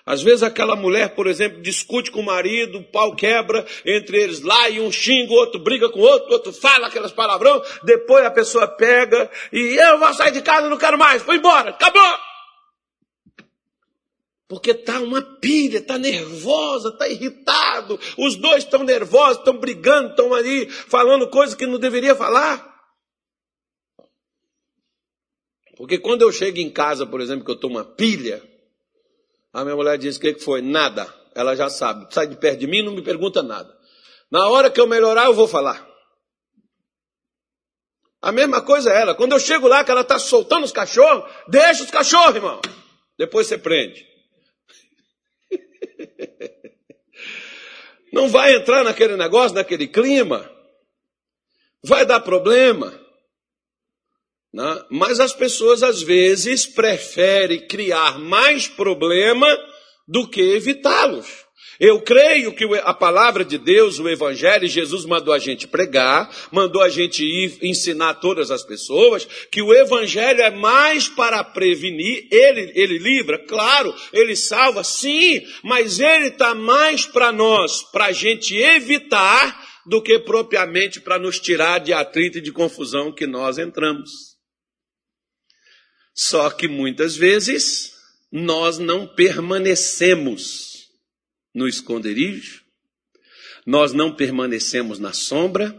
[0.07, 4.43] Às vezes aquela mulher, por exemplo, discute com o marido, o pau quebra entre eles
[4.43, 7.63] lá e um xinga, o outro briga com o outro, o outro fala aquelas palavrão,
[7.83, 11.71] depois a pessoa pega e eu vou sair de casa, não quero mais, vou embora,
[11.71, 12.19] acabou.
[14.47, 20.35] Porque tá uma pilha, tá nervosa, tá irritado, os dois estão nervosos, estão brigando, estão
[20.35, 22.74] ali falando coisas que não deveria falar.
[25.77, 28.43] Porque quando eu chego em casa, por exemplo, que eu estou uma pilha,
[29.53, 30.61] a minha mulher diz: o que foi?
[30.61, 31.13] Nada.
[31.35, 32.13] Ela já sabe.
[32.13, 33.75] Sai de perto de mim não me pergunta nada.
[34.31, 35.87] Na hora que eu melhorar, eu vou falar.
[38.23, 39.15] A mesma coisa é ela.
[39.15, 42.61] Quando eu chego lá, que ela está soltando os cachorros, deixa os cachorros, irmão.
[43.19, 44.07] Depois você prende.
[48.13, 50.51] Não vai entrar naquele negócio, naquele clima.
[51.83, 53.04] Vai dar problema.
[54.55, 54.85] Né?
[54.89, 59.49] Mas as pessoas às vezes preferem criar mais problema
[60.07, 61.27] do que evitá-los.
[61.81, 66.81] Eu creio que a palavra de Deus, o Evangelho, Jesus mandou a gente pregar, mandou
[66.83, 72.71] a gente ir ensinar todas as pessoas, que o Evangelho é mais para prevenir, ele,
[72.77, 78.57] ele livra, claro, ele salva, sim, mas ele está mais para nós, para a gente
[78.57, 84.34] evitar, do que propriamente para nos tirar de atrito e de confusão que nós entramos.
[86.15, 87.93] Só que muitas vezes
[88.31, 90.89] nós não permanecemos
[91.53, 92.63] no esconderijo,
[93.67, 95.75] nós não permanecemos na sombra,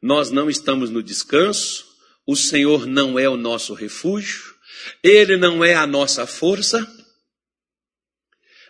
[0.00, 1.86] nós não estamos no descanso,
[2.26, 4.54] o Senhor não é o nosso refúgio,
[5.02, 6.86] Ele não é a nossa força,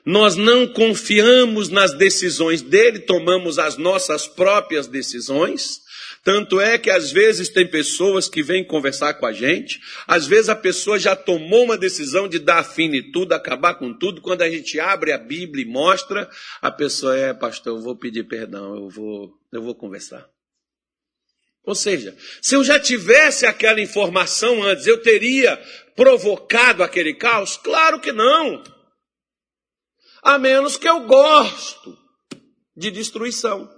[0.05, 5.81] nós não confiamos nas decisões dele, tomamos as nossas próprias decisões,
[6.25, 10.49] tanto é que às vezes tem pessoas que vêm conversar com a gente, às vezes
[10.49, 12.65] a pessoa já tomou uma decisão de dar
[13.13, 16.29] tudo, acabar com tudo, quando a gente abre a Bíblia e mostra,
[16.63, 20.27] a pessoa é, pastor, eu vou pedir perdão, eu vou, eu vou conversar.
[21.63, 25.57] Ou seja, se eu já tivesse aquela informação antes, eu teria
[25.95, 27.59] provocado aquele caos?
[27.59, 28.63] Claro que não.
[30.23, 31.99] A menos que eu gosto
[32.75, 33.74] de destruição.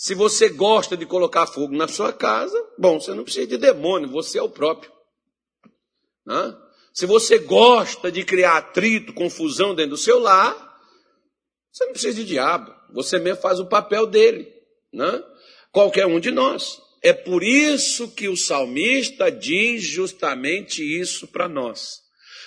[0.00, 4.08] Se você gosta de colocar fogo na sua casa, bom, você não precisa de demônio,
[4.08, 4.90] você é o próprio.
[6.24, 6.56] Né?
[6.94, 10.56] Se você gosta de criar atrito, confusão dentro do seu lar,
[11.70, 14.50] você não precisa de diabo, você mesmo faz o papel dele.
[14.90, 15.22] Né?
[15.70, 16.80] Qualquer um de nós.
[17.02, 22.00] É por isso que o salmista diz justamente isso para nós.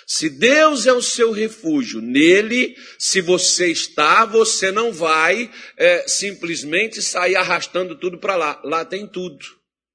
[0.06, 7.00] Se Deus é o seu refúgio, nele, se você está, você não vai é, simplesmente
[7.00, 8.60] sair arrastando tudo para lá.
[8.64, 9.44] Lá tem tudo.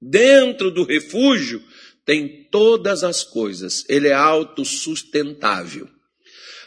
[0.02, 1.62] Dentro do refúgio
[2.06, 3.86] tem todas as coisas.
[3.88, 5.88] Ele é autossustentável.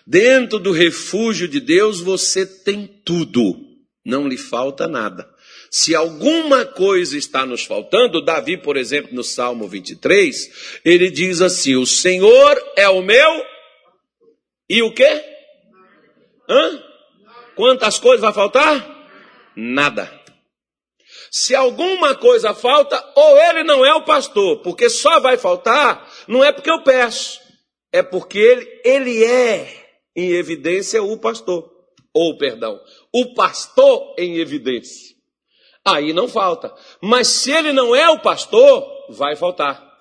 [0.06, 3.54] Dentro do refúgio de Deus você tem tudo.
[4.04, 5.31] Não lhe falta nada.
[5.74, 11.76] Se alguma coisa está nos faltando, Davi, por exemplo, no Salmo 23, ele diz assim:
[11.76, 13.42] O Senhor é o meu.
[14.68, 15.24] E o quê?
[16.46, 16.84] Hã?
[17.56, 19.08] Quantas coisas vai faltar?
[19.56, 20.12] Nada.
[21.30, 26.44] Se alguma coisa falta, ou ele não é o pastor, porque só vai faltar, não
[26.44, 27.40] é porque eu peço,
[27.90, 31.72] é porque ele, ele é em evidência o pastor.
[32.12, 32.78] Ou, perdão,
[33.10, 35.11] o pastor em evidência
[35.84, 36.74] aí não falta.
[37.00, 39.92] Mas se ele não é o pastor, vai faltar.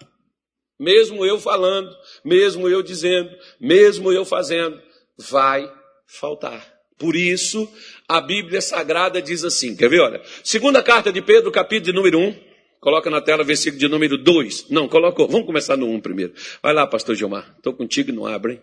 [0.80, 3.30] Mesmo eu falando, mesmo eu dizendo,
[3.60, 4.82] mesmo eu fazendo,
[5.30, 5.72] vai
[6.08, 6.68] faltar.
[6.98, 7.72] Por isso,
[8.08, 12.20] a Bíblia Sagrada diz assim, quer ver, olha, segunda carta de Pedro, capítulo de número
[12.20, 12.36] 1,
[12.80, 16.74] coloca na tela versículo de número 2, não, colocou, vamos começar no 1 primeiro, vai
[16.74, 18.62] lá pastor Gilmar, estou contigo e não abre, hein?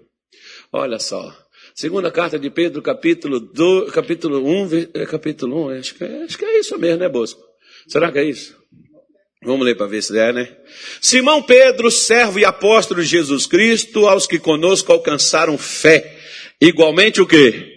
[0.73, 1.35] olha só,
[1.79, 6.37] segunda carta de Pedro, capítulo, 2, capítulo 1, é, capítulo 1, acho que, é, acho
[6.37, 7.41] que é isso mesmo, né Bosco?
[7.87, 8.57] Será que é isso?
[9.45, 10.57] Vamos ler para ver se é, né?
[11.01, 16.19] Simão Pedro, servo e apóstolo de Jesus Cristo, aos que conosco alcançaram fé.
[16.61, 17.77] Igualmente o quê?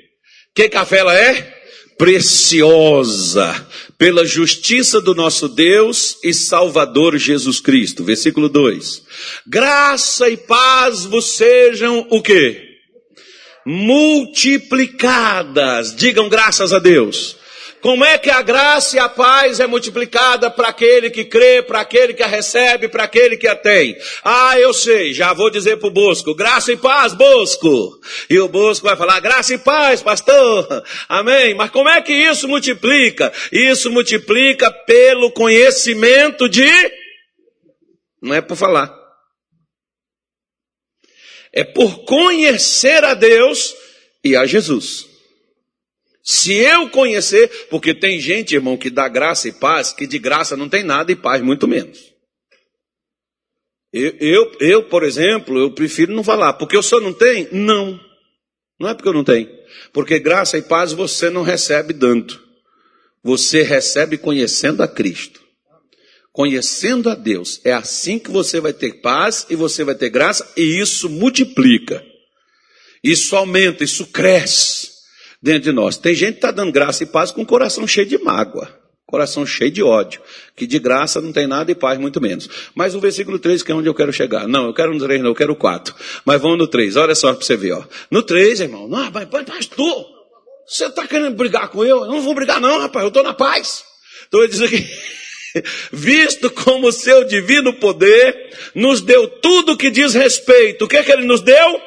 [0.55, 1.61] Que que a fé ela é?
[1.95, 3.67] Preciosa,
[3.99, 8.03] pela justiça do nosso Deus e Salvador Jesus Cristo.
[8.03, 9.03] Versículo 2.
[9.45, 12.70] Graça e paz vos sejam o quê?
[13.65, 15.95] Multiplicadas.
[15.95, 17.41] Digam graças a Deus
[17.81, 21.81] como é que a graça e a paz é multiplicada para aquele que crê, para
[21.81, 23.97] aquele que a recebe, para aquele que a tem?
[24.23, 27.99] Ah, eu sei, já vou dizer para o Bosco, graça e paz, Bosco.
[28.29, 30.83] E o Bosco vai falar, graça e paz, pastor.
[31.09, 31.55] Amém.
[31.55, 33.33] Mas como é que isso multiplica?
[33.51, 36.71] Isso multiplica pelo conhecimento de.
[38.21, 39.00] Não é por falar.
[41.53, 43.75] É por conhecer a Deus
[44.23, 45.07] e a Jesus.
[46.23, 50.55] Se eu conhecer, porque tem gente, irmão, que dá graça e paz, que de graça
[50.55, 52.11] não tem nada e paz muito menos.
[53.91, 57.49] Eu, eu, eu, por exemplo, eu prefiro não falar, porque eu só não tenho?
[57.51, 57.99] Não.
[58.79, 59.49] Não é porque eu não tenho.
[59.91, 62.39] Porque graça e paz você não recebe dando.
[63.23, 65.40] Você recebe conhecendo a Cristo.
[66.31, 67.59] Conhecendo a Deus.
[67.63, 72.03] É assim que você vai ter paz e você vai ter graça, e isso multiplica.
[73.03, 74.89] Isso aumenta, isso cresce
[75.41, 75.97] dentro de nós.
[75.97, 78.69] Tem gente que está dando graça e paz com o coração cheio de mágoa,
[79.05, 80.21] coração cheio de ódio,
[80.55, 82.47] que de graça não tem nada e paz muito menos.
[82.75, 84.47] Mas o versículo 3, que é onde eu quero chegar.
[84.47, 85.93] Não, eu quero no 3, não, eu quero o 4.
[86.23, 87.73] Mas vamos no 3, olha só para você ver.
[87.73, 87.83] Ó.
[88.09, 90.05] No 3, irmão, não, mas pastor,
[90.65, 92.05] você está querendo brigar com eu?
[92.05, 93.83] Eu não vou brigar não, rapaz, eu estou na paz.
[94.27, 94.87] Então ele diz aqui...
[95.91, 100.85] visto como seu divino poder nos deu tudo que diz respeito.
[100.85, 101.81] O que é que ele nos deu?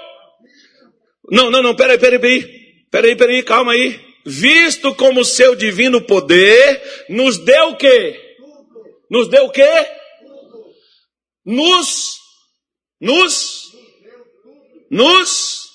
[1.30, 2.64] Não, não, não, peraí, peraí, peraí.
[2.90, 4.00] Peraí, peraí, calma aí.
[4.26, 8.36] Visto como seu divino poder, nos deu o quê?
[9.10, 9.88] Nos deu o quê?
[11.44, 12.16] Nos,
[13.00, 13.62] nos,
[14.90, 15.68] nos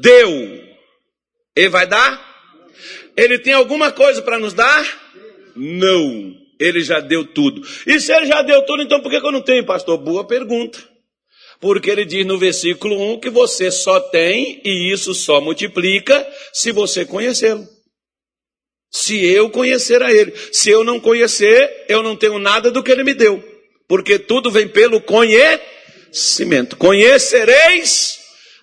[0.00, 0.30] deu.
[1.56, 2.28] Ele vai dar?
[3.16, 5.00] Ele tem alguma coisa para nos dar?
[5.56, 6.39] Não.
[6.60, 7.66] Ele já deu tudo.
[7.86, 9.96] E se ele já deu tudo, então por que eu não tenho, pastor?
[9.96, 10.78] Boa pergunta.
[11.58, 16.70] Porque ele diz no versículo 1 que você só tem e isso só multiplica se
[16.70, 17.66] você conhecê-lo.
[18.90, 20.32] Se eu conhecer a ele.
[20.52, 23.42] Se eu não conhecer, eu não tenho nada do que ele me deu.
[23.88, 26.76] Porque tudo vem pelo conhecimento.
[26.76, 28.18] Conhecereis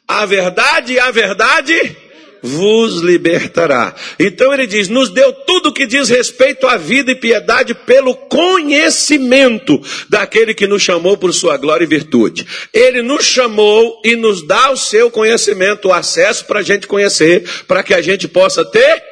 [0.08, 1.98] a verdade e a verdade
[2.42, 3.96] vos libertará.
[4.20, 9.82] Então ele diz: nos deu tudo que diz respeito à vida e piedade pelo conhecimento
[10.10, 12.46] daquele que nos chamou por sua glória e virtude.
[12.74, 17.44] Ele nos chamou e nos dá o seu conhecimento, o acesso para a gente conhecer,
[17.68, 19.04] para que a gente possa ter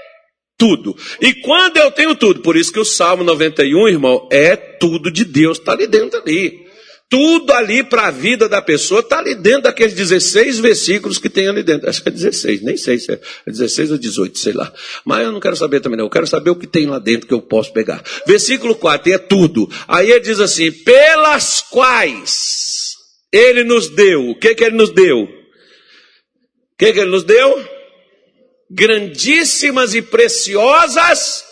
[0.57, 0.95] tudo.
[1.19, 5.26] E quando eu tenho tudo, por isso que o Salmo 91, irmão, é tudo de
[5.26, 6.64] Deus, está ali dentro ali.
[7.07, 11.47] Tudo ali para a vida da pessoa está ali dentro daqueles 16 versículos que tem
[11.47, 11.87] ali dentro.
[11.87, 14.73] Acho que é 16, nem sei se é 16 ou 18, sei lá.
[15.05, 16.05] Mas eu não quero saber também, não.
[16.05, 18.03] Eu quero saber o que tem lá dentro que eu posso pegar.
[18.25, 19.69] Versículo 4, é tudo.
[19.87, 22.95] Aí ele diz assim: pelas quais
[23.31, 24.31] ele nos deu.
[24.31, 25.19] O que, que ele nos deu?
[25.21, 27.69] O que, que ele nos deu?
[28.71, 31.44] Grandíssimas e preciosas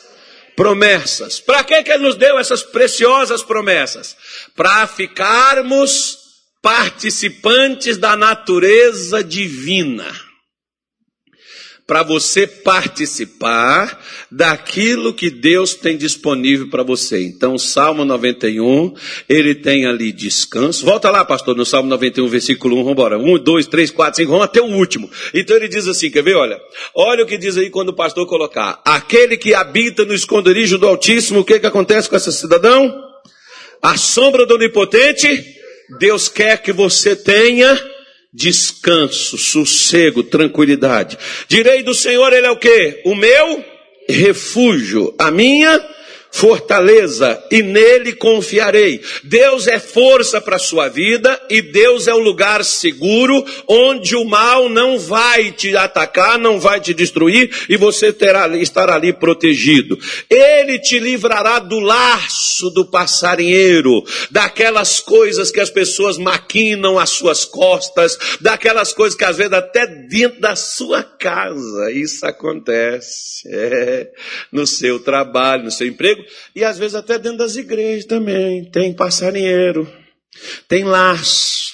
[0.55, 1.39] promessas.
[1.39, 4.15] Para que, que ele nos deu essas preciosas promessas?
[4.55, 6.17] Para ficarmos
[6.61, 10.32] participantes da natureza divina
[11.85, 17.21] para você participar daquilo que Deus tem disponível para você.
[17.21, 18.93] Então, Salmo 91,
[19.27, 20.85] ele tem ali descanso.
[20.85, 23.17] Volta lá, pastor, no Salmo 91, versículo 1, vamos embora.
[23.17, 25.09] 1, 2, 3, 4, 5, vamos até o último.
[25.33, 26.35] Então ele diz assim, quer ver?
[26.35, 26.57] Olha,
[26.95, 28.81] olha o que diz aí quando o pastor colocar.
[28.85, 32.93] Aquele que habita no esconderijo do Altíssimo, o que que acontece com esse cidadão?
[33.81, 35.45] A sombra do Onipotente,
[35.99, 37.92] Deus quer que você tenha
[38.33, 41.17] descanso, sossego, tranquilidade.
[41.47, 43.01] Direi do Senhor, Ele é o que?
[43.05, 43.63] O meu
[44.09, 45.79] refúgio, a minha
[46.33, 48.99] fortaleza e nele confiarei.
[49.23, 54.25] Deus é força para a sua vida e Deus é o lugar seguro onde o
[54.25, 59.95] mal não vai te atacar, não vai te destruir e você terá, estará ali protegido.
[60.27, 67.45] Ele te livrará do laço do passarinheiro, daquelas coisas que as pessoas maquinam às suas
[67.45, 73.43] costas, daquelas coisas que às vezes até dentro da sua casa isso acontece.
[73.45, 74.09] É,
[74.51, 76.22] no seu trabalho, no seu emprego
[76.55, 78.65] e às vezes até dentro das igrejas também.
[78.65, 79.91] Tem passarinheiro,
[80.67, 81.73] tem laço,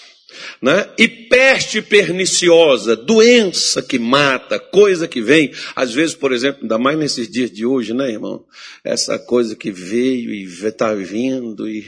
[0.61, 0.89] né?
[0.97, 5.51] E peste perniciosa, doença que mata, coisa que vem.
[5.75, 8.45] Às vezes, por exemplo, ainda mais nesses dias de hoje, né, irmão?
[8.83, 11.87] Essa coisa que veio e está vindo e,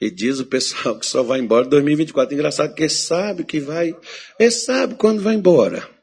[0.00, 2.34] e diz o pessoal que só vai embora em 2024.
[2.34, 3.94] Engraçado que sabe que vai,
[4.38, 5.95] ele sabe quando vai embora.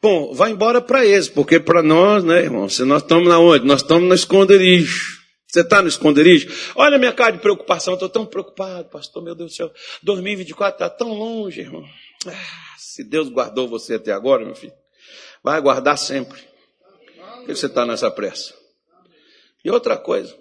[0.00, 3.66] Bom, vai embora para eles, porque para nós, né, irmão, se nós estamos na onde?
[3.66, 5.18] Nós estamos no esconderijo.
[5.48, 6.48] Você está no esconderijo?
[6.76, 9.72] Olha a minha cara de preocupação, estou tão preocupado, pastor, meu Deus do céu.
[10.02, 11.84] 2024 está tão longe, irmão.
[12.26, 14.74] Ah, se Deus guardou você até agora, meu filho,
[15.42, 16.38] vai guardar sempre.
[17.16, 18.54] Por que você está nessa pressa?
[19.64, 20.36] E outra coisa,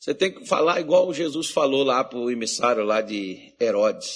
[0.00, 4.12] você tem que falar igual Jesus falou lá para o emissário lá de Herodes.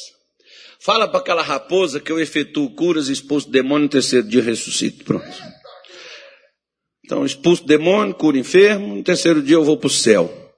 [0.84, 5.04] Fala para aquela raposa que eu efetuo curas expulso demônio no terceiro dia ressuscito.
[5.04, 5.24] Pronto.
[7.04, 10.52] Então, expulso demônio, cura enfermo, no terceiro dia eu vou para o céu.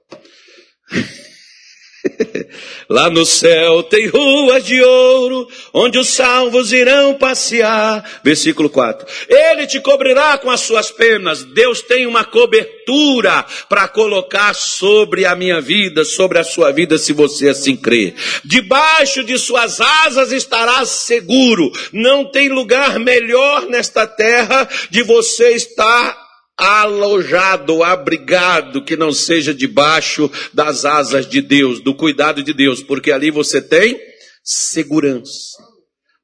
[2.89, 8.03] Lá no céu tem ruas de ouro, onde os salvos irão passear.
[8.23, 9.05] Versículo 4.
[9.27, 11.43] Ele te cobrirá com as suas penas.
[11.43, 17.13] Deus tem uma cobertura para colocar sobre a minha vida, sobre a sua vida, se
[17.13, 18.13] você assim crer.
[18.43, 21.71] Debaixo de suas asas estarás seguro.
[21.91, 26.24] Não tem lugar melhor nesta terra de você estar
[26.57, 33.11] alojado, abrigado, que não seja debaixo das asas de Deus, do cuidado de Deus, porque
[33.11, 33.99] ali você tem
[34.43, 35.57] segurança.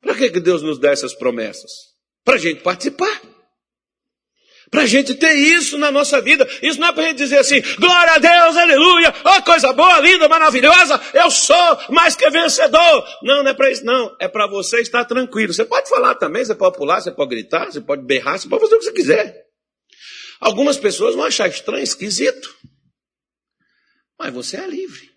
[0.01, 1.71] Para que Deus nos dá essas promessas?
[2.23, 3.21] Para a gente participar.
[4.71, 6.47] Para a gente ter isso na nossa vida.
[6.61, 9.99] Isso não é para a gente dizer assim, glória a Deus, aleluia, oh coisa boa,
[9.99, 13.05] linda, maravilhosa, eu sou mais que vencedor.
[13.21, 14.15] Não, não é para isso, não.
[14.17, 15.53] É para você estar tranquilo.
[15.53, 18.61] Você pode falar também, você pode pular, você pode gritar, você pode berrar, você pode
[18.61, 19.50] fazer o que você quiser.
[20.41, 22.57] Algumas pessoas vão achar estranho, esquisito.
[24.17, 25.11] Mas você é livre.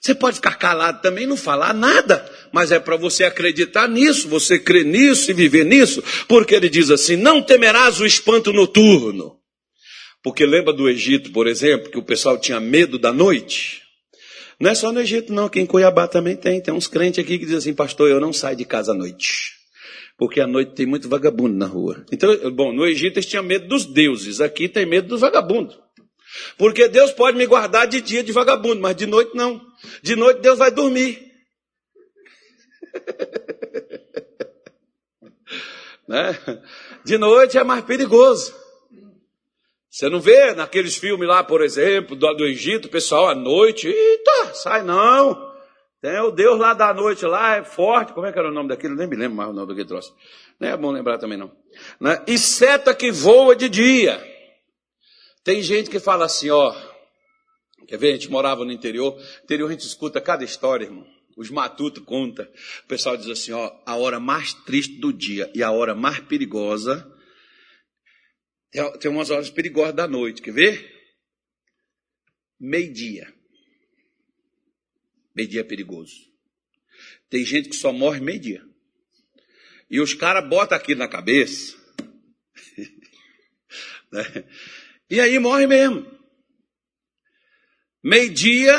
[0.00, 4.58] Você pode ficar calado também, não falar nada, mas é para você acreditar nisso, você
[4.58, 9.38] crer nisso e viver nisso, porque ele diz assim: não temerás o espanto noturno.
[10.24, 13.80] Porque lembra do Egito, por exemplo, que o pessoal tinha medo da noite?
[14.58, 16.60] Não é só no Egito, não, aqui em Cuiabá também tem.
[16.60, 19.61] Tem uns crentes aqui que dizem assim, pastor, eu não saio de casa à noite
[20.22, 22.06] porque à noite tem muito vagabundo na rua.
[22.12, 25.76] Então, bom, no Egito eles tinham medo dos deuses, aqui tem medo dos vagabundos.
[26.56, 29.60] Porque Deus pode me guardar de dia de vagabundo, mas de noite não.
[30.00, 31.28] De noite Deus vai dormir.
[36.06, 36.38] né?
[37.04, 38.54] De noite é mais perigoso.
[39.90, 43.88] Você não vê naqueles filmes lá, por exemplo, do, do Egito, o pessoal à noite,
[43.88, 45.51] eita, sai não.
[46.02, 48.12] Tem o Deus lá da noite lá, é forte.
[48.12, 48.96] Como é que era o nome daquele?
[48.96, 50.12] Nem me lembro mais o nome do que trouxe.
[50.58, 51.56] Não é bom lembrar também não.
[52.00, 52.20] Né?
[52.26, 54.20] E seta que voa de dia.
[55.44, 56.74] Tem gente que fala assim, ó.
[57.86, 58.08] Quer ver?
[58.08, 59.14] A gente morava no interior.
[59.14, 61.06] No interior a gente escuta cada história, irmão.
[61.36, 62.50] Os matutos conta.
[62.82, 63.72] O pessoal diz assim, ó.
[63.86, 67.08] A hora mais triste do dia e a hora mais perigosa.
[68.98, 70.42] Tem umas horas perigosas da noite.
[70.42, 70.92] Quer ver?
[72.58, 73.32] Meio-dia.
[75.34, 76.30] Meio-dia é perigoso.
[77.28, 78.62] Tem gente que só morre meio-dia.
[79.90, 81.76] E os caras botam aquilo na cabeça.
[84.12, 84.44] né?
[85.08, 86.06] E aí morre mesmo.
[88.02, 88.74] Meio-dia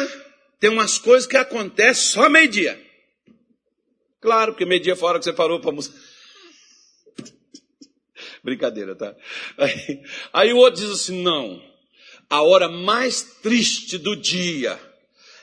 [0.59, 2.79] tem umas coisas que acontecem só meio-dia.
[4.19, 5.93] Claro, porque meio-dia fora que você parou para almoçar.
[8.43, 9.15] Brincadeira, tá?
[9.57, 11.61] Aí, aí o outro diz assim: não,
[12.29, 14.79] a hora mais triste do dia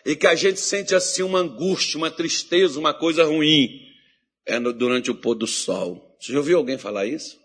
[0.05, 3.80] e que a gente sente assim uma angústia, uma tristeza, uma coisa ruim,
[4.46, 6.16] é no, durante o pôr do sol.
[6.20, 7.39] Você já ouviu alguém falar isso?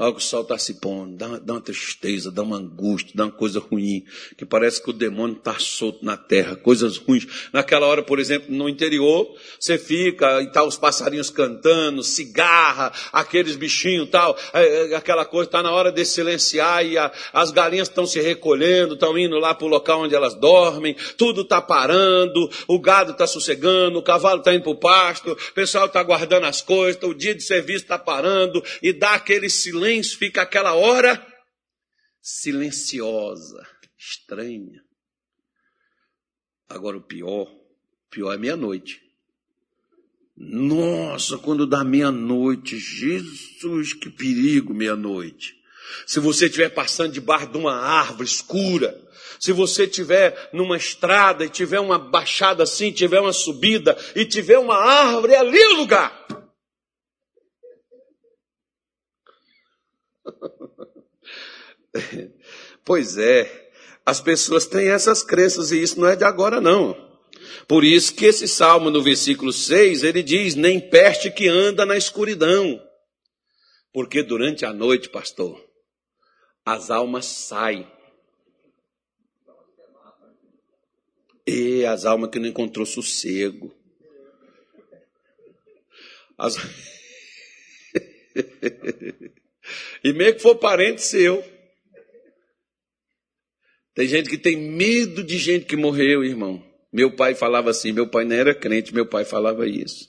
[0.00, 3.30] Algo o sol está se pondo, dá, dá, uma tristeza, dá uma angústia, dá uma
[3.30, 4.02] coisa ruim,
[4.34, 7.26] que parece que o demônio está solto na terra, coisas ruins.
[7.52, 13.56] Naquela hora, por exemplo, no interior, você fica e tá os passarinhos cantando, cigarra, aqueles
[13.56, 17.88] bichinhos tal, é, é, aquela coisa, está na hora de silenciar e a, as galinhas
[17.88, 22.48] estão se recolhendo, estão indo lá para o local onde elas dormem, tudo está parando,
[22.66, 26.46] o gado está sossegando, o cavalo está indo para o pasto, o pessoal está guardando
[26.46, 31.26] as coisas, o dia de serviço está parando e dá aquele silêncio fica aquela hora
[32.20, 33.66] silenciosa,
[33.98, 34.82] estranha.
[36.68, 37.50] Agora o pior,
[38.10, 39.00] pior é meia-noite.
[40.36, 45.54] Nossa, quando dá meia-noite, Jesus, que perigo meia-noite.
[46.06, 48.96] Se você estiver passando debaixo de uma árvore escura,
[49.38, 54.58] se você estiver numa estrada e tiver uma baixada assim, tiver uma subida e tiver
[54.58, 56.26] uma árvore, é ali o lugar.
[62.84, 63.70] pois é,
[64.04, 67.08] as pessoas têm essas crenças e isso não é de agora não.
[67.66, 71.96] Por isso que esse salmo no versículo 6, ele diz: "Nem peste que anda na
[71.96, 72.80] escuridão".
[73.92, 75.60] Porque durante a noite, pastor,
[76.64, 77.86] as almas saem
[81.52, 83.74] E as almas que não encontrou sossego.
[86.38, 86.56] As...
[90.04, 91.42] e meio que for parente seu.
[94.00, 96.64] Tem gente que tem medo de gente que morreu, irmão.
[96.90, 100.08] Meu pai falava assim, meu pai não era crente, meu pai falava isso.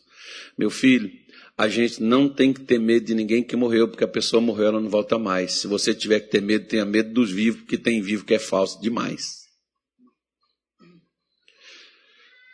[0.58, 1.12] Meu filho,
[1.58, 4.68] a gente não tem que ter medo de ninguém que morreu, porque a pessoa morreu,
[4.68, 5.56] ela não volta mais.
[5.56, 8.40] Se você tiver que ter medo, tenha medo dos vivos, porque tem vivo que é
[8.40, 9.42] falso demais.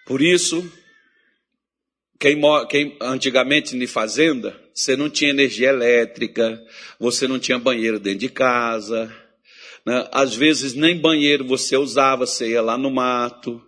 [0.08, 0.68] Por isso,
[2.20, 6.60] quem, quem, antigamente em fazenda, você não tinha energia elétrica,
[7.00, 9.16] você não tinha banheiro dentro de casa,
[9.88, 10.06] né?
[10.12, 13.62] às vezes nem banheiro você usava, você ia lá no mato.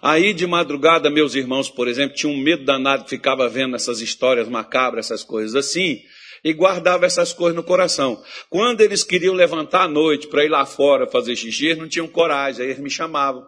[0.00, 4.48] Aí de madrugada, meus irmãos, por exemplo, tinham um medo danado, ficava vendo essas histórias
[4.48, 6.00] macabras, essas coisas assim,
[6.42, 8.22] e guardava essas coisas no coração.
[8.48, 12.62] Quando eles queriam levantar à noite para ir lá fora fazer xixi, não tinham coragem,
[12.62, 13.44] aí eles me chamavam.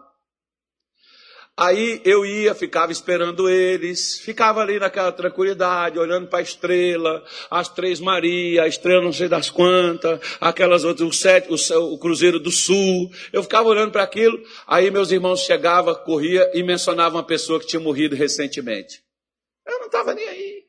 [1.61, 7.69] Aí eu ia, ficava esperando eles, ficava ali naquela tranquilidade, olhando para a estrela, as
[7.69, 12.39] três Maria, a estrela não sei das quantas, aquelas outras, o, sete, o, o Cruzeiro
[12.39, 13.11] do Sul.
[13.31, 17.67] Eu ficava olhando para aquilo, aí meus irmãos chegavam, corria e mencionavam uma pessoa que
[17.67, 18.99] tinha morrido recentemente.
[19.67, 20.63] Eu não estava nem aí.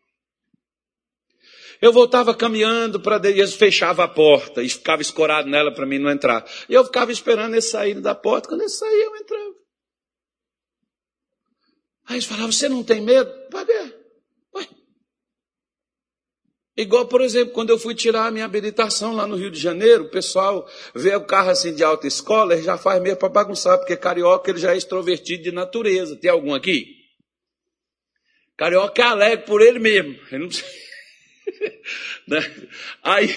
[1.80, 6.10] Eu voltava caminhando para eles fechava a porta e ficava escorado nela para mim não
[6.10, 6.44] entrar.
[6.68, 9.51] E eu ficava esperando eles saírem da porta, quando eles saíam eu entrava.
[12.12, 13.32] Aí eles falavam, você não tem medo?
[13.48, 13.94] Para quê?
[14.54, 14.68] Ué.
[16.76, 20.04] Igual, por exemplo, quando eu fui tirar a minha habilitação lá no Rio de Janeiro,
[20.04, 23.78] o pessoal vê o carro assim de alta escola, ele já faz meio para bagunçar,
[23.78, 26.14] porque carioca ele já é extrovertido de natureza.
[26.14, 26.84] Tem algum aqui?
[28.58, 30.14] Carioca é alegre por ele mesmo.
[30.30, 30.50] Ele não.
[32.26, 32.38] Né?
[33.02, 33.34] Aí,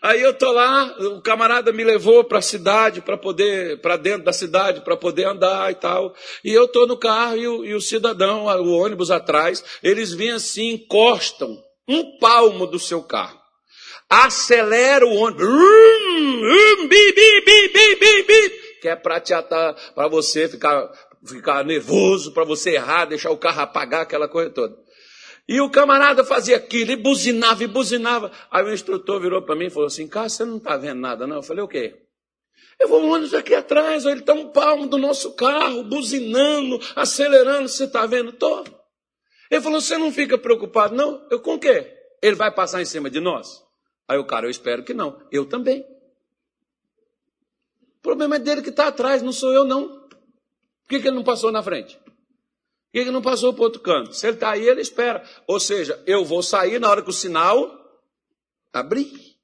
[0.00, 4.24] aí eu tô lá, o camarada me levou para a cidade, para poder, para dentro
[4.24, 6.14] da cidade, para poder andar e tal.
[6.44, 10.30] E eu tô no carro e o, e o cidadão, o ônibus atrás, eles vêm
[10.30, 13.38] assim, encostam um palmo do seu carro.
[14.08, 15.46] Acelera o ônibus.
[18.80, 20.88] que é para te atar, para você ficar,
[21.26, 24.76] ficar nervoso, para você errar, deixar o carro apagar, aquela coisa toda.
[25.48, 28.30] E o camarada fazia aquilo, e buzinava, e buzinava.
[28.50, 31.26] Aí o instrutor virou para mim e falou assim, cara, você não está vendo nada
[31.26, 31.36] não?
[31.36, 31.96] Eu falei, o quê?
[32.78, 37.84] Eu vou um aqui atrás, ele está um palmo do nosso carro, buzinando, acelerando, você
[37.84, 38.30] está vendo?
[38.30, 38.62] Tô.
[39.50, 41.26] Ele falou, você não fica preocupado não?
[41.30, 41.96] Eu, com o quê?
[42.22, 43.64] Ele vai passar em cima de nós?
[44.06, 45.20] Aí o cara, eu espero que não.
[45.32, 45.80] Eu também.
[47.98, 49.88] O problema é dele que está atrás, não sou eu não.
[49.88, 51.98] Por que, que ele não passou na frente?
[52.92, 54.14] Que, que não passou para outro canto?
[54.14, 55.22] Se ele está aí, ele espera.
[55.46, 57.70] Ou seja, eu vou sair na hora que o sinal
[58.72, 59.36] abrir.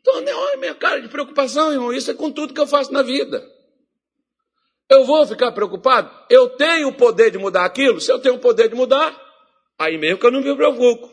[0.00, 1.92] Então, olha minha cara de preocupação, irmão.
[1.92, 3.44] Isso é com tudo que eu faço na vida.
[4.88, 6.10] Eu vou ficar preocupado?
[6.30, 8.00] Eu tenho o poder de mudar aquilo?
[8.00, 9.14] Se eu tenho o poder de mudar,
[9.78, 11.12] aí mesmo que eu não me preocupo.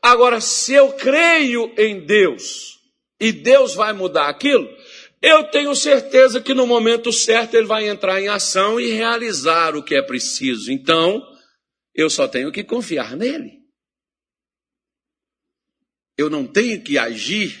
[0.00, 2.78] Agora, se eu creio em Deus
[3.20, 4.68] e Deus vai mudar aquilo,
[5.26, 9.82] eu tenho certeza que no momento certo ele vai entrar em ação e realizar o
[9.82, 10.70] que é preciso.
[10.70, 11.26] Então,
[11.94, 13.58] eu só tenho que confiar nele.
[16.14, 17.58] Eu não tenho que agir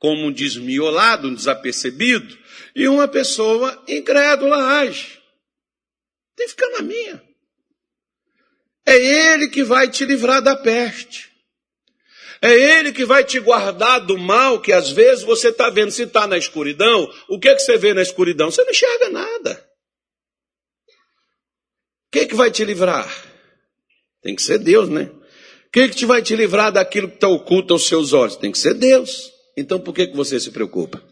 [0.00, 2.36] como um desmiolado, um desapercebido,
[2.74, 5.22] e uma pessoa incrédula age.
[6.34, 7.22] Tem que ficar na minha.
[8.84, 11.30] É ele que vai te livrar da peste.
[12.42, 15.90] É Ele que vai te guardar do mal que às vezes você está vendo.
[15.90, 18.50] Se está na escuridão, o que, que você vê na escuridão?
[18.50, 19.66] Você não enxerga nada.
[22.08, 23.08] O que, que vai te livrar?
[24.22, 25.04] Tem que ser Deus, né?
[25.04, 28.36] O que, que te vai te livrar daquilo que está oculto aos seus olhos?
[28.36, 29.30] Tem que ser Deus.
[29.56, 31.02] Então por que, que você se preocupa?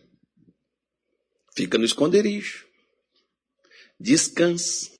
[1.57, 2.67] Fica no esconderijo.
[3.99, 4.91] Descanse.